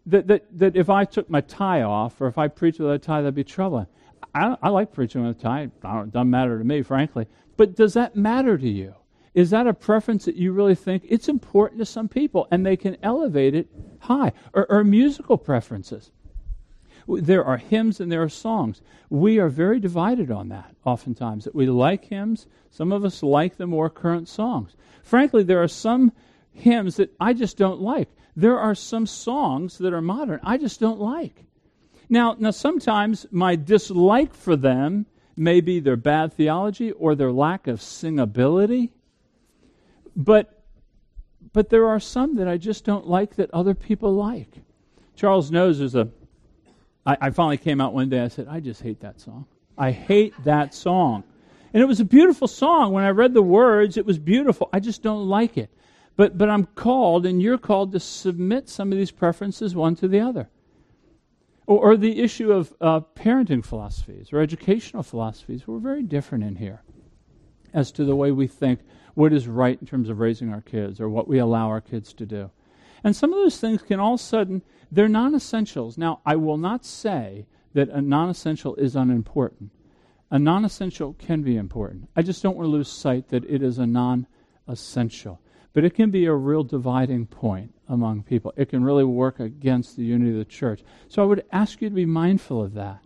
That, 0.07 0.27
that, 0.27 0.59
that 0.59 0.77
if 0.77 0.91
I 0.91 1.07
took 1.07 1.31
my 1.31 1.41
tie 1.41 1.83
off 1.83 2.21
or 2.21 2.27
if 2.27 2.37
I 2.37 2.49
preached 2.49 2.79
with 2.79 2.91
a 2.91 2.99
tie, 2.99 3.23
that'd 3.23 3.35
be 3.35 3.45
troubling. 3.45 3.87
I, 4.35 4.57
I 4.63 4.69
like 4.69 4.93
preaching 4.93 5.27
with 5.27 5.39
a 5.39 5.41
tie. 5.41 5.63
It 5.63 5.81
doesn't 5.81 6.31
matter 6.31 6.59
to 6.59 6.65
me, 6.65 6.83
frankly. 6.83 7.27
But 7.57 7.75
does 7.75 7.95
that 7.95 8.15
matter 8.15 8.59
to 8.59 8.69
you? 8.69 8.95
Is 9.33 9.51
that 9.51 9.67
a 9.67 9.75
preference 9.75 10.27
that 10.27 10.37
you 10.37 10.53
really 10.53 10.75
think 10.75 11.05
it's 11.09 11.29
important 11.29 11.81
to 11.81 11.87
some 11.87 12.09
people 12.09 12.47
and 12.51 12.65
they 12.65 12.77
can 12.77 12.97
elevate 13.03 13.55
it 13.55 13.69
high? 14.01 14.33
Or, 14.53 14.71
or 14.71 14.85
musical 14.85 15.39
preferences. 15.39 16.11
There 17.07 17.45
are 17.45 17.59
hymns 17.59 18.01
and 18.01 18.11
there 18.11 18.23
are 18.23 18.29
songs. 18.29 18.81
We 19.11 19.39
are 19.39 19.49
very 19.49 19.79
divided 19.79 20.31
on 20.31 20.49
that 20.49 20.75
oftentimes. 20.85 21.45
That 21.45 21.55
we 21.55 21.67
like 21.67 22.07
hymns, 22.07 22.47
some 22.71 22.93
of 22.93 23.05
us 23.05 23.23
like 23.23 23.57
the 23.57 23.67
more 23.67 23.91
current 23.91 24.29
songs. 24.29 24.75
Frankly, 25.03 25.43
there 25.43 25.63
are 25.63 25.69
some 25.69 26.13
hymns 26.53 26.97
that 26.97 27.15
I 27.21 27.33
just 27.33 27.57
don't 27.57 27.81
like. 27.81 28.09
There 28.37 28.59
are 28.59 28.75
some 28.75 29.07
songs 29.07 29.79
that 29.79 29.93
are 29.93 30.01
modern 30.01 30.41
I 30.43 30.57
just 30.59 30.81
don't 30.81 31.01
like. 31.01 31.45
Now, 32.09 32.37
now 32.39 32.51
sometimes 32.51 33.27
my 33.31 33.57
dislike 33.57 34.35
for 34.35 34.57
them 34.57 35.07
may 35.37 35.61
be 35.61 35.81
their 35.81 35.97
bad 35.97 36.33
theology 36.33 36.93
or 36.93 37.15
their 37.15 37.33
lack 37.33 37.67
of 37.67 37.81
singability. 37.81 38.91
But 40.17 40.51
but 41.53 41.69
there 41.69 41.87
are 41.87 42.01
some 42.01 42.35
that 42.37 42.49
I 42.49 42.57
just 42.57 42.85
don't 42.85 43.07
like 43.07 43.37
that 43.37 43.51
other 43.53 43.75
people 43.75 44.13
like. 44.15 44.49
Charles 45.15 45.51
knows 45.51 45.79
there's 45.79 45.95
a 45.95 46.09
I, 47.07 47.17
I 47.21 47.31
finally 47.31 47.59
came 47.59 47.81
out 47.81 47.95
one 47.95 48.09
day. 48.09 48.21
I 48.21 48.29
said, 48.29 48.47
I 48.49 48.61
just 48.61 48.83
hate 48.83 49.01
that 49.01 49.21
song. 49.21 49.47
I 49.77 49.91
hate 49.91 50.35
that 50.45 50.75
song. 50.75 51.25
And 51.73 51.83
it 51.83 51.87
was 51.87 52.01
a 52.01 52.05
beautiful 52.05 52.47
song. 52.47 52.93
When 52.93 53.05
I 53.05 53.11
read 53.11 53.35
the 53.35 53.43
words, 53.43 53.97
it 53.97 54.07
was 54.07 54.19
beautiful. 54.19 54.69
I 54.73 54.81
just 54.81 55.03
don't 55.03 55.29
like 55.29 55.59
it. 55.59 55.71
But, 56.17 56.39
but 56.39 56.49
I'm 56.49 56.67
called, 56.67 57.27
and 57.27 57.43
you're 57.43 57.59
called 57.59 57.93
to 57.93 58.01
submit 58.01 58.69
some 58.69 58.93
of 58.93 58.99
these 58.99 59.11
preferences 59.11 59.75
one 59.75 59.97
to 59.97 60.07
the 60.07 60.21
other. 60.21 60.49
Or, 61.67 61.93
or 61.93 61.97
the 61.97 62.21
issue 62.21 62.53
of 62.53 62.73
uh, 62.81 63.01
parenting 63.17 63.65
philosophies 63.65 64.33
or 64.33 64.41
educational 64.41 65.03
philosophies. 65.03 65.67
We're 65.67 65.79
very 65.79 66.03
different 66.03 66.45
in 66.45 66.57
here 66.57 66.83
as 67.73 67.91
to 67.93 68.05
the 68.05 68.15
way 68.15 68.31
we 68.31 68.47
think 68.47 68.81
what 69.15 69.33
is 69.33 69.49
right 69.49 69.77
in 69.81 69.87
terms 69.87 70.09
of 70.09 70.21
raising 70.21 70.53
our 70.53 70.61
kids 70.61 71.01
or 71.01 71.09
what 71.09 71.27
we 71.27 71.39
allow 71.39 71.69
our 71.69 71.81
kids 71.81 72.13
to 72.15 72.27
do. 72.27 72.51
And 73.05 73.15
some 73.15 73.33
of 73.33 73.39
those 73.39 73.59
things 73.59 73.83
can 73.83 74.01
all 74.01 74.15
of 74.15 74.21
a 74.21 74.23
sudden, 74.23 74.63
they're 74.91 75.09
non 75.09 75.35
essentials. 75.35 75.99
Now, 75.99 76.21
I 76.25 76.37
will 76.37 76.57
not 76.57 76.85
say 76.85 77.47
that 77.75 77.91
a 77.91 78.01
non 78.01 78.31
essential 78.31 78.75
is 78.77 78.97
unimportant. 78.97 79.71
A 80.31 80.39
non 80.39 80.65
essential 80.65 81.13
can 81.13 81.43
be 81.43 81.57
important. 81.57 82.09
I 82.17 82.23
just 82.23 82.43
don't 82.43 82.57
want 82.57 82.67
to 82.67 82.71
lose 82.71 82.91
sight 82.91 83.29
that 83.29 83.45
it 83.45 83.63
is 83.63 83.79
a 83.79 83.87
non 83.87 84.27
essential. 84.67 85.41
But 85.75 85.85
it 85.85 85.95
can 85.95 86.11
be 86.11 86.25
a 86.25 86.35
real 86.35 86.65
dividing 86.65 87.27
point 87.27 87.75
among 87.89 88.23
people. 88.23 88.55
It 88.57 88.69
can 88.71 88.85
really 88.85 89.05
work 89.05 89.41
against 89.41 89.97
the 89.97 90.05
unity 90.05 90.31
of 90.31 90.39
the 90.39 90.45
church. 90.45 90.83
So 91.09 91.23
I 91.23 91.27
would 91.27 91.45
ask 91.53 91.83
you 91.83 91.89
to 91.89 91.95
be 91.95 92.07
mindful 92.07 92.63
of 92.63 92.75
that, 92.75 93.03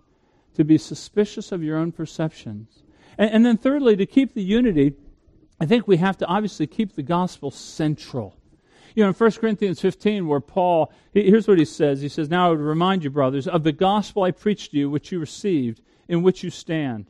to 0.55 0.65
be 0.65 0.79
suspicious 0.79 1.51
of 1.51 1.63
your 1.63 1.79
own 1.79 1.93
perceptions. 1.93 2.83
And, 3.17 3.31
and 3.31 3.47
then, 3.47 3.57
thirdly, 3.57 3.97
to 3.97 4.07
keep 4.07 4.35
the 4.35 4.43
unity, 4.43 4.95
I 5.61 5.67
think 5.67 5.89
we 5.89 5.97
have 5.97 6.19
to 6.19 6.27
obviously 6.27 6.67
keep 6.67 6.95
the 6.95 7.03
gospel 7.03 7.51
central. 7.51 8.38
You 8.99 9.05
know, 9.05 9.11
in 9.11 9.15
1 9.15 9.31
Corinthians 9.31 9.81
15, 9.81 10.27
where 10.27 10.41
Paul, 10.41 10.93
here's 11.15 11.47
what 11.47 11.61
he 11.61 11.65
says. 11.65 12.01
He 12.01 12.09
says, 12.09 12.29
Now 12.29 12.49
I 12.49 12.51
would 12.51 12.59
remind 12.59 13.05
you, 13.05 13.11
brothers, 13.11 13.47
of 13.47 13.63
the 13.63 13.71
gospel 13.71 14.25
I 14.25 14.33
preached 14.33 14.73
to 14.73 14.77
you, 14.77 14.91
which 14.91 15.13
you 15.13 15.21
received, 15.21 15.81
in 16.09 16.25
which 16.25 16.43
you 16.43 16.51
stand, 16.51 17.09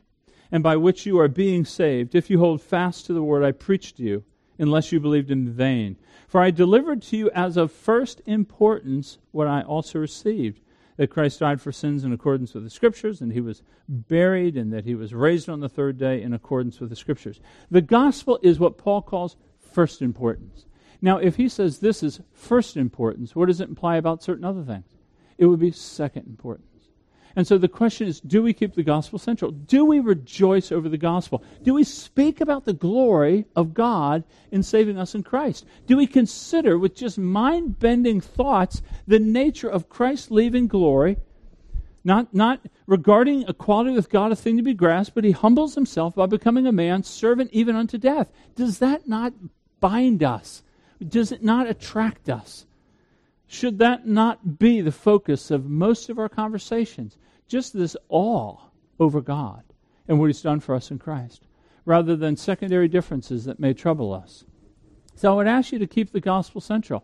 and 0.51 0.61
by 0.61 0.75
which 0.75 1.07
you 1.07 1.17
are 1.19 1.27
being 1.27 1.65
saved, 1.65 2.13
if 2.13 2.29
you 2.29 2.37
hold 2.37 2.61
fast 2.61 3.07
to 3.07 3.13
the 3.13 3.23
word 3.23 3.43
I 3.43 3.53
preached 3.53 3.97
to 3.97 4.03
you 4.03 4.23
unless 4.59 4.91
you 4.91 4.99
believed 4.99 5.31
in 5.31 5.51
vain. 5.51 5.97
For 6.27 6.39
I 6.39 6.51
delivered 6.51 7.01
to 7.01 7.17
you 7.17 7.31
as 7.31 7.57
of 7.57 7.71
first 7.71 8.21
importance 8.27 9.17
what 9.31 9.47
I 9.47 9.63
also 9.63 9.97
received 9.97 10.61
that 10.97 11.09
Christ 11.09 11.39
died 11.39 11.59
for 11.59 11.71
sins 11.71 12.03
in 12.03 12.13
accordance 12.13 12.53
with 12.53 12.65
the 12.65 12.69
Scriptures, 12.69 13.19
and 13.19 13.33
he 13.33 13.41
was 13.41 13.63
buried, 13.87 14.57
and 14.57 14.71
that 14.71 14.85
he 14.85 14.93
was 14.93 15.15
raised 15.15 15.49
on 15.49 15.59
the 15.59 15.67
third 15.69 15.97
day 15.97 16.21
in 16.21 16.33
accordance 16.33 16.79
with 16.79 16.91
the 16.91 16.95
Scriptures. 16.95 17.41
The 17.71 17.81
gospel 17.81 18.37
is 18.43 18.59
what 18.59 18.77
Paul 18.77 19.01
calls 19.01 19.37
first 19.57 20.03
importance. 20.03 20.67
Now, 21.01 21.17
if 21.17 21.35
he 21.35 21.47
says 21.47 21.79
this 21.79 22.03
is 22.03 22.19
first 22.33 22.75
importance, 22.75 23.35
what 23.35 23.47
does 23.47 23.61
it 23.61 23.69
imply 23.69 23.97
about 23.97 24.23
certain 24.23 24.43
other 24.43 24.63
things? 24.63 24.85
It 25.37 25.45
would 25.45 25.59
be 25.59 25.71
second 25.71 26.27
importance. 26.27 26.65
And 27.35 27.47
so 27.47 27.57
the 27.57 27.67
question 27.67 28.07
is 28.07 28.19
do 28.19 28.43
we 28.43 28.53
keep 28.53 28.73
the 28.73 28.83
gospel 28.83 29.19
central? 29.19 29.51
Do 29.51 29.85
we 29.85 29.99
rejoice 29.99 30.71
over 30.71 30.89
the 30.89 30.97
gospel? 30.97 31.43
Do 31.63 31.73
we 31.73 31.83
speak 31.83 32.41
about 32.41 32.65
the 32.65 32.73
glory 32.73 33.45
of 33.55 33.73
God 33.73 34.23
in 34.51 34.63
saving 34.63 34.97
us 34.97 35.15
in 35.15 35.23
Christ? 35.23 35.65
Do 35.87 35.95
we 35.95 36.07
consider 36.07 36.77
with 36.77 36.95
just 36.95 37.17
mind 37.17 37.79
bending 37.79 38.19
thoughts 38.19 38.81
the 39.07 39.19
nature 39.19 39.69
of 39.69 39.89
Christ 39.89 40.31
leaving 40.31 40.67
glory? 40.67 41.17
Not, 42.03 42.33
not 42.33 42.61
regarding 42.87 43.43
equality 43.47 43.91
with 43.91 44.09
God 44.09 44.31
a 44.31 44.35
thing 44.35 44.57
to 44.57 44.63
be 44.63 44.73
grasped, 44.73 45.15
but 45.15 45.23
he 45.23 45.31
humbles 45.31 45.75
himself 45.75 46.15
by 46.15 46.25
becoming 46.25 46.65
a 46.65 46.71
man, 46.71 47.03
servant 47.03 47.51
even 47.53 47.75
unto 47.75 47.97
death. 47.97 48.31
Does 48.55 48.79
that 48.79 49.07
not 49.07 49.33
bind 49.79 50.23
us? 50.23 50.63
Does 51.05 51.31
it 51.31 51.43
not 51.43 51.67
attract 51.67 52.29
us? 52.29 52.65
Should 53.47 53.79
that 53.79 54.05
not 54.05 54.59
be 54.59 54.81
the 54.81 54.91
focus 54.91 55.49
of 55.49 55.69
most 55.69 56.09
of 56.09 56.19
our 56.19 56.29
conversations? 56.29 57.17
Just 57.47 57.73
this 57.73 57.97
awe 58.09 58.57
over 58.99 59.21
God 59.21 59.63
and 60.07 60.19
what 60.19 60.27
He's 60.27 60.41
done 60.41 60.59
for 60.59 60.75
us 60.75 60.91
in 60.91 60.99
Christ, 60.99 61.47
rather 61.85 62.15
than 62.15 62.35
secondary 62.35 62.87
differences 62.87 63.45
that 63.45 63.59
may 63.59 63.73
trouble 63.73 64.13
us. 64.13 64.43
So 65.15 65.31
I 65.31 65.35
would 65.35 65.47
ask 65.47 65.71
you 65.71 65.79
to 65.79 65.87
keep 65.87 66.11
the 66.11 66.21
gospel 66.21 66.61
central. 66.61 67.03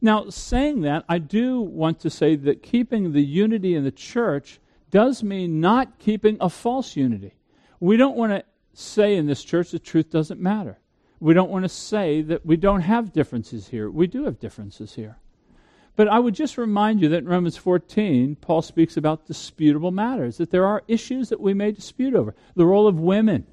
Now, 0.00 0.30
saying 0.30 0.80
that, 0.80 1.04
I 1.08 1.18
do 1.18 1.60
want 1.60 2.00
to 2.00 2.10
say 2.10 2.34
that 2.34 2.62
keeping 2.62 3.12
the 3.12 3.22
unity 3.22 3.76
in 3.76 3.84
the 3.84 3.92
church 3.92 4.58
does 4.90 5.22
mean 5.22 5.60
not 5.60 6.00
keeping 6.00 6.36
a 6.40 6.50
false 6.50 6.96
unity. 6.96 7.34
We 7.78 7.96
don't 7.96 8.16
want 8.16 8.32
to 8.32 8.44
say 8.74 9.16
in 9.16 9.26
this 9.26 9.44
church 9.44 9.70
that 9.70 9.84
truth 9.84 10.10
doesn't 10.10 10.40
matter. 10.40 10.78
We 11.22 11.34
don't 11.34 11.50
want 11.52 11.64
to 11.64 11.68
say 11.68 12.20
that 12.22 12.44
we 12.44 12.56
don't 12.56 12.80
have 12.80 13.12
differences 13.12 13.68
here. 13.68 13.88
We 13.88 14.08
do 14.08 14.24
have 14.24 14.40
differences 14.40 14.96
here. 14.96 15.18
But 15.94 16.08
I 16.08 16.18
would 16.18 16.34
just 16.34 16.58
remind 16.58 17.00
you 17.00 17.08
that 17.10 17.18
in 17.18 17.28
Romans 17.28 17.56
14, 17.56 18.34
Paul 18.40 18.60
speaks 18.60 18.96
about 18.96 19.28
disputable 19.28 19.92
matters, 19.92 20.38
that 20.38 20.50
there 20.50 20.66
are 20.66 20.82
issues 20.88 21.28
that 21.28 21.40
we 21.40 21.54
may 21.54 21.70
dispute 21.70 22.16
over. 22.16 22.34
The 22.56 22.66
role 22.66 22.88
of 22.88 22.98
women. 22.98 23.46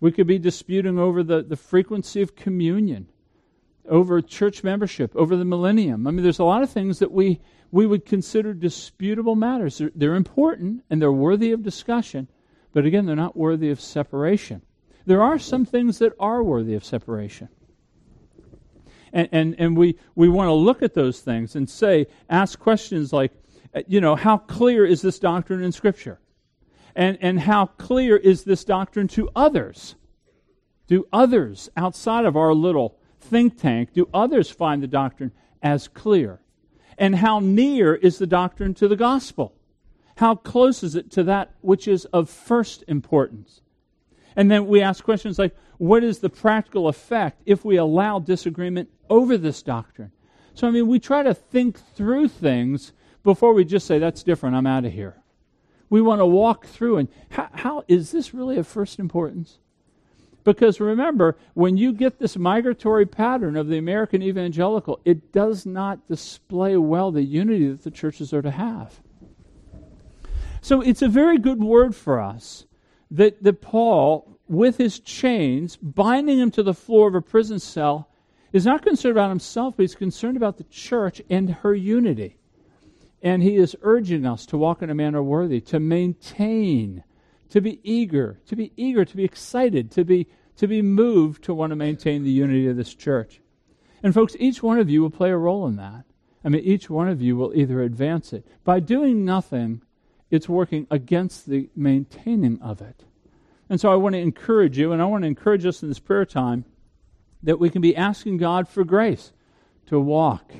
We 0.00 0.10
could 0.10 0.26
be 0.26 0.40
disputing 0.40 0.98
over 0.98 1.22
the, 1.22 1.44
the 1.44 1.54
frequency 1.54 2.22
of 2.22 2.34
communion, 2.34 3.06
over 3.88 4.20
church 4.20 4.64
membership, 4.64 5.14
over 5.14 5.36
the 5.36 5.44
millennium. 5.44 6.08
I 6.08 6.10
mean, 6.10 6.24
there's 6.24 6.40
a 6.40 6.44
lot 6.44 6.64
of 6.64 6.70
things 6.70 6.98
that 6.98 7.12
we, 7.12 7.40
we 7.70 7.86
would 7.86 8.04
consider 8.04 8.52
disputable 8.52 9.36
matters. 9.36 9.78
They're, 9.78 9.92
they're 9.94 10.16
important 10.16 10.82
and 10.90 11.00
they're 11.00 11.12
worthy 11.12 11.52
of 11.52 11.62
discussion, 11.62 12.26
but 12.72 12.84
again, 12.84 13.06
they're 13.06 13.14
not 13.14 13.36
worthy 13.36 13.70
of 13.70 13.80
separation. 13.80 14.62
There 15.06 15.22
are 15.22 15.38
some 15.38 15.64
things 15.64 15.98
that 16.00 16.12
are 16.18 16.42
worthy 16.42 16.74
of 16.74 16.84
separation. 16.84 17.48
And, 19.12 19.28
and, 19.32 19.54
and 19.58 19.76
we, 19.76 19.96
we 20.14 20.28
want 20.28 20.48
to 20.48 20.52
look 20.52 20.82
at 20.82 20.94
those 20.94 21.20
things 21.20 21.54
and 21.54 21.70
say, 21.70 22.08
ask 22.28 22.58
questions 22.58 23.12
like, 23.12 23.32
uh, 23.74 23.82
you 23.86 24.00
know, 24.00 24.16
how 24.16 24.36
clear 24.36 24.84
is 24.84 25.00
this 25.02 25.18
doctrine 25.18 25.62
in 25.62 25.72
Scripture? 25.72 26.20
And, 26.94 27.16
and 27.20 27.40
how 27.40 27.66
clear 27.66 28.16
is 28.16 28.44
this 28.44 28.64
doctrine 28.64 29.06
to 29.08 29.30
others? 29.36 29.94
Do 30.88 31.06
others 31.12 31.70
outside 31.76 32.24
of 32.24 32.36
our 32.36 32.52
little 32.52 32.98
think 33.20 33.58
tank, 33.58 33.92
do 33.92 34.08
others 34.12 34.50
find 34.50 34.82
the 34.82 34.86
doctrine 34.86 35.32
as 35.62 35.88
clear? 35.88 36.40
And 36.98 37.16
how 37.16 37.38
near 37.38 37.94
is 37.94 38.18
the 38.18 38.26
doctrine 38.26 38.74
to 38.74 38.88
the 38.88 38.96
gospel? 38.96 39.54
How 40.16 40.34
close 40.34 40.82
is 40.82 40.94
it 40.94 41.10
to 41.12 41.24
that 41.24 41.54
which 41.60 41.86
is 41.86 42.06
of 42.06 42.30
first 42.30 42.82
importance? 42.88 43.60
And 44.36 44.50
then 44.50 44.66
we 44.66 44.82
ask 44.82 45.02
questions 45.02 45.38
like, 45.38 45.56
what 45.78 46.04
is 46.04 46.18
the 46.18 46.28
practical 46.28 46.88
effect 46.88 47.42
if 47.46 47.64
we 47.64 47.76
allow 47.76 48.18
disagreement 48.18 48.90
over 49.08 49.36
this 49.36 49.62
doctrine? 49.62 50.12
So, 50.54 50.68
I 50.68 50.70
mean, 50.70 50.86
we 50.86 51.00
try 51.00 51.22
to 51.22 51.34
think 51.34 51.80
through 51.94 52.28
things 52.28 52.92
before 53.22 53.54
we 53.54 53.64
just 53.64 53.86
say, 53.86 53.98
that's 53.98 54.22
different, 54.22 54.54
I'm 54.54 54.66
out 54.66 54.84
of 54.84 54.92
here. 54.92 55.16
We 55.88 56.00
want 56.00 56.20
to 56.20 56.26
walk 56.26 56.66
through 56.66 56.98
and 56.98 57.08
how, 57.30 57.48
how 57.52 57.84
is 57.88 58.10
this 58.10 58.34
really 58.34 58.56
of 58.56 58.66
first 58.66 58.98
importance? 58.98 59.58
Because 60.44 60.80
remember, 60.80 61.36
when 61.54 61.76
you 61.76 61.92
get 61.92 62.18
this 62.18 62.36
migratory 62.36 63.04
pattern 63.04 63.56
of 63.56 63.66
the 63.66 63.78
American 63.78 64.22
evangelical, 64.22 65.00
it 65.04 65.32
does 65.32 65.66
not 65.66 66.06
display 66.06 66.76
well 66.76 67.10
the 67.10 67.24
unity 67.24 67.68
that 67.68 67.82
the 67.82 67.90
churches 67.90 68.32
are 68.32 68.42
to 68.42 68.50
have. 68.52 69.00
So 70.60 70.80
it's 70.80 71.02
a 71.02 71.08
very 71.08 71.38
good 71.38 71.62
word 71.62 71.96
for 71.96 72.20
us 72.20 72.66
that, 73.10 73.42
that 73.42 73.60
Paul, 73.60 74.38
with 74.48 74.76
his 74.76 74.98
chains, 74.98 75.76
binding 75.76 76.38
him 76.38 76.50
to 76.52 76.62
the 76.62 76.74
floor 76.74 77.08
of 77.08 77.14
a 77.14 77.22
prison 77.22 77.58
cell, 77.58 78.08
is 78.52 78.64
not 78.64 78.82
concerned 78.82 79.12
about 79.12 79.30
himself, 79.30 79.74
but 79.76 79.82
he's 79.82 79.94
concerned 79.94 80.36
about 80.36 80.56
the 80.56 80.64
church 80.64 81.20
and 81.28 81.50
her 81.50 81.74
unity. 81.74 82.38
And 83.22 83.42
he 83.42 83.56
is 83.56 83.76
urging 83.82 84.24
us 84.24 84.46
to 84.46 84.58
walk 84.58 84.82
in 84.82 84.90
a 84.90 84.94
manner 84.94 85.22
worthy, 85.22 85.60
to 85.62 85.80
maintain, 85.80 87.02
to 87.50 87.60
be 87.60 87.80
eager, 87.82 88.40
to 88.46 88.56
be 88.56 88.72
eager, 88.76 89.04
to 89.04 89.16
be 89.16 89.24
excited, 89.24 89.90
to 89.92 90.04
be, 90.04 90.26
to 90.56 90.66
be 90.66 90.82
moved 90.82 91.44
to 91.44 91.54
want 91.54 91.70
to 91.70 91.76
maintain 91.76 92.22
the 92.22 92.30
unity 92.30 92.68
of 92.68 92.76
this 92.76 92.94
church. 92.94 93.40
And 94.02 94.14
folks, 94.14 94.36
each 94.38 94.62
one 94.62 94.78
of 94.78 94.88
you 94.88 95.02
will 95.02 95.10
play 95.10 95.30
a 95.30 95.36
role 95.36 95.66
in 95.66 95.76
that. 95.76 96.04
I 96.44 96.48
mean, 96.48 96.62
each 96.62 96.88
one 96.88 97.08
of 97.08 97.20
you 97.20 97.36
will 97.36 97.52
either 97.56 97.82
advance 97.82 98.32
it. 98.32 98.46
By 98.62 98.78
doing 98.78 99.24
nothing, 99.24 99.82
it's 100.30 100.48
working 100.48 100.86
against 100.90 101.48
the 101.48 101.68
maintaining 101.76 102.60
of 102.60 102.80
it. 102.80 103.04
And 103.68 103.80
so 103.80 103.92
I 103.92 103.96
want 103.96 104.14
to 104.14 104.20
encourage 104.20 104.78
you, 104.78 104.92
and 104.92 105.02
I 105.02 105.06
want 105.06 105.22
to 105.22 105.28
encourage 105.28 105.66
us 105.66 105.82
in 105.82 105.88
this 105.88 105.98
prayer 105.98 106.24
time 106.24 106.64
that 107.42 107.58
we 107.58 107.70
can 107.70 107.82
be 107.82 107.96
asking 107.96 108.38
God 108.38 108.68
for 108.68 108.84
grace 108.84 109.32
to 109.86 110.00
walk 110.00 110.52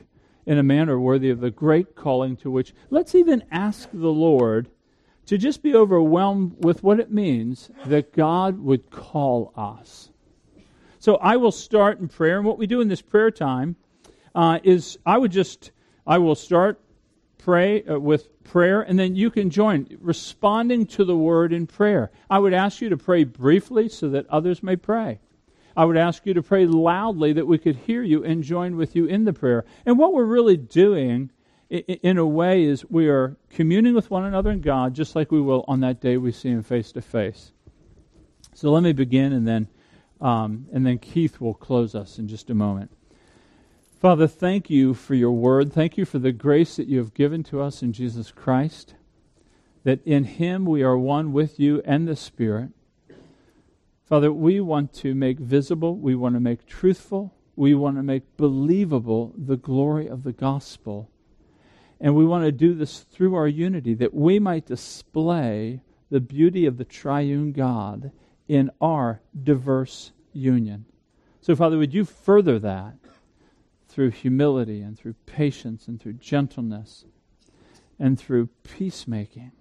in 0.45 0.59
a 0.59 0.63
manner 0.63 0.99
worthy 0.99 1.31
of 1.31 1.41
the 1.41 1.51
great 1.51 1.97
calling 1.97 2.37
to 2.37 2.51
which, 2.51 2.73
let's 2.91 3.15
even 3.15 3.43
ask 3.51 3.89
the 3.93 4.09
Lord 4.09 4.69
to 5.27 5.37
just 5.37 5.63
be 5.63 5.75
overwhelmed 5.75 6.65
with 6.65 6.85
what 6.85 7.01
it 7.01 7.13
means 7.13 7.71
that 7.87 8.13
God 8.13 8.61
would 8.61 8.91
call 8.91 9.53
us. 9.57 10.11
So 11.01 11.17
I 11.17 11.37
will 11.37 11.53
start 11.53 11.99
in 11.99 12.09
prayer, 12.09 12.39
and 12.39 12.47
what 12.47 12.59
we 12.59 12.67
do 12.67 12.81
in 12.81 12.89
this 12.89 13.03
prayer 13.03 13.33
time 13.33 13.77
uh, 14.35 14.61
is 14.63 14.99
I 15.05 15.19
would 15.19 15.33
just, 15.33 15.73
I 16.07 16.19
will 16.19 16.37
start 16.37 16.81
pray 17.47 17.71
uh, 17.85 17.99
with 18.11 18.23
prayer, 18.45 18.81
and 18.89 18.99
then 18.99 19.17
you 19.17 19.31
can 19.31 19.49
join, 19.51 19.87
responding 20.01 20.87
to 20.87 21.05
the 21.05 21.17
word 21.17 21.53
in 21.53 21.67
prayer. 21.67 22.11
I 22.29 22.39
would 22.43 22.55
ask 22.55 22.81
you 22.83 22.91
to 22.91 22.97
pray 22.97 23.25
briefly 23.25 23.89
so 23.89 24.09
that 24.11 24.27
others 24.29 24.63
may 24.63 24.77
pray. 24.77 25.21
I 25.77 25.85
would 25.85 25.97
ask 25.97 26.27
you 26.27 26.35
to 26.35 26.43
pray 26.43 26.67
loudly 26.67 27.33
that 27.35 27.47
we 27.47 27.59
could 27.59 27.77
hear 27.87 28.03
you 28.03 28.25
and 28.25 28.43
join 28.43 28.77
with 28.77 28.97
you 28.97 29.07
in 29.07 29.25
the 29.25 29.33
prayer. 29.33 29.65
And 29.87 29.99
what 29.99 30.13
we're 30.15 30.35
really 30.37 30.57
doing, 30.57 31.31
in 32.09 32.19
a 32.19 32.27
way, 32.41 32.65
is 32.65 32.91
we 32.91 33.09
are 33.09 33.37
communing 33.51 33.95
with 33.95 34.11
one 34.11 34.25
another 34.25 34.51
in 34.51 34.61
God, 34.61 34.95
just 34.95 35.15
like 35.17 35.31
we 35.33 35.41
will 35.41 35.65
on 35.69 35.81
that 35.81 36.01
day 36.01 36.17
we 36.17 36.33
see 36.33 36.51
Him 36.51 36.63
face 36.63 36.93
to 36.93 37.01
face. 37.01 37.53
So 38.55 38.71
let 38.73 38.83
me 38.83 38.93
begin, 38.93 39.33
and 39.33 39.47
then 39.47 39.69
Um, 40.19 40.67
and 40.73 40.87
then 40.87 40.99
Keith 40.99 41.41
will 41.43 41.55
close 41.55 41.95
us 41.95 42.19
in 42.19 42.27
just 42.27 42.51
a 42.51 42.55
moment. 42.55 42.91
Father, 43.99 44.27
thank 44.27 44.69
you 44.69 44.93
for 44.93 45.15
your 45.15 45.33
word. 45.33 45.73
Thank 45.73 45.97
you 45.97 46.05
for 46.05 46.19
the 46.19 46.31
grace 46.31 46.77
that 46.77 46.87
you 46.87 46.99
have 46.99 47.15
given 47.15 47.43
to 47.45 47.63
us 47.63 47.83
in 47.83 47.95
Jesus 47.95 48.31
Christ, 48.31 48.95
that 49.85 50.07
in 50.07 50.25
him 50.25 50.67
we 50.67 50.83
are 50.83 50.99
one 50.99 51.33
with 51.33 51.59
you 51.59 51.81
and 51.83 52.07
the 52.07 52.15
Spirit. 52.15 52.73
Father, 54.05 54.31
we 54.31 54.61
want 54.61 54.93
to 54.97 55.15
make 55.15 55.39
visible, 55.39 55.97
we 55.97 56.15
want 56.15 56.35
to 56.35 56.41
make 56.41 56.67
truthful, 56.67 57.35
we 57.57 57.75
want 57.75 57.97
to 57.97 58.03
make 58.03 58.37
believable 58.37 59.33
the 59.35 59.57
glory 59.57 60.07
of 60.07 60.25
the 60.25 60.33
gospel. 60.33 61.11
And 61.99 62.15
we 62.15 62.27
want 62.27 62.45
to 62.45 62.53
do 62.53 62.75
this 62.75 63.01
through 63.01 63.35
our 63.35 63.49
unity, 63.49 63.95
that 63.95 64.13
we 64.13 64.39
might 64.39 64.67
display 64.67 65.81
the 66.11 66.21
beauty 66.21 66.67
of 66.67 66.77
the 66.77 66.85
triune 66.85 67.53
God 67.53 68.13
in 68.47 68.71
our 68.79 69.23
diverse 69.43 70.13
union. 70.35 70.85
So, 71.41 71.57
Father, 71.57 71.79
would 71.79 71.95
you 71.95 72.05
further 72.05 72.59
that 72.59 72.97
through 73.97 74.11
humility 74.11 74.83
and 74.83 74.99
through 74.99 75.15
patience 75.25 75.89
and 75.89 75.99
through 75.99 76.13
gentleness 76.13 77.07
and 77.99 78.21
through 78.21 78.47
peacemaking? 78.63 79.53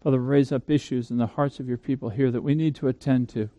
Father, 0.00 0.20
raise 0.20 0.52
up 0.52 0.70
issues 0.70 1.10
in 1.10 1.16
the 1.16 1.26
hearts 1.26 1.58
of 1.58 1.66
your 1.66 1.76
people 1.76 2.10
here 2.10 2.30
that 2.30 2.44
we 2.44 2.54
need 2.54 2.76
to 2.76 2.86
attend 2.86 3.28
to 3.28 3.50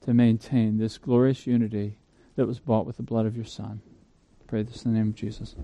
to 0.00 0.12
maintain 0.12 0.78
this 0.78 0.98
glorious 0.98 1.46
unity 1.46 1.96
that 2.34 2.48
was 2.48 2.58
bought 2.58 2.84
with 2.84 2.96
the 2.96 3.04
blood 3.04 3.24
of 3.24 3.36
your 3.36 3.44
Son. 3.44 3.80
I 4.40 4.44
pray 4.48 4.64
this 4.64 4.84
in 4.84 4.92
the 4.92 4.98
name 4.98 5.10
of 5.10 5.14
Jesus. 5.14 5.54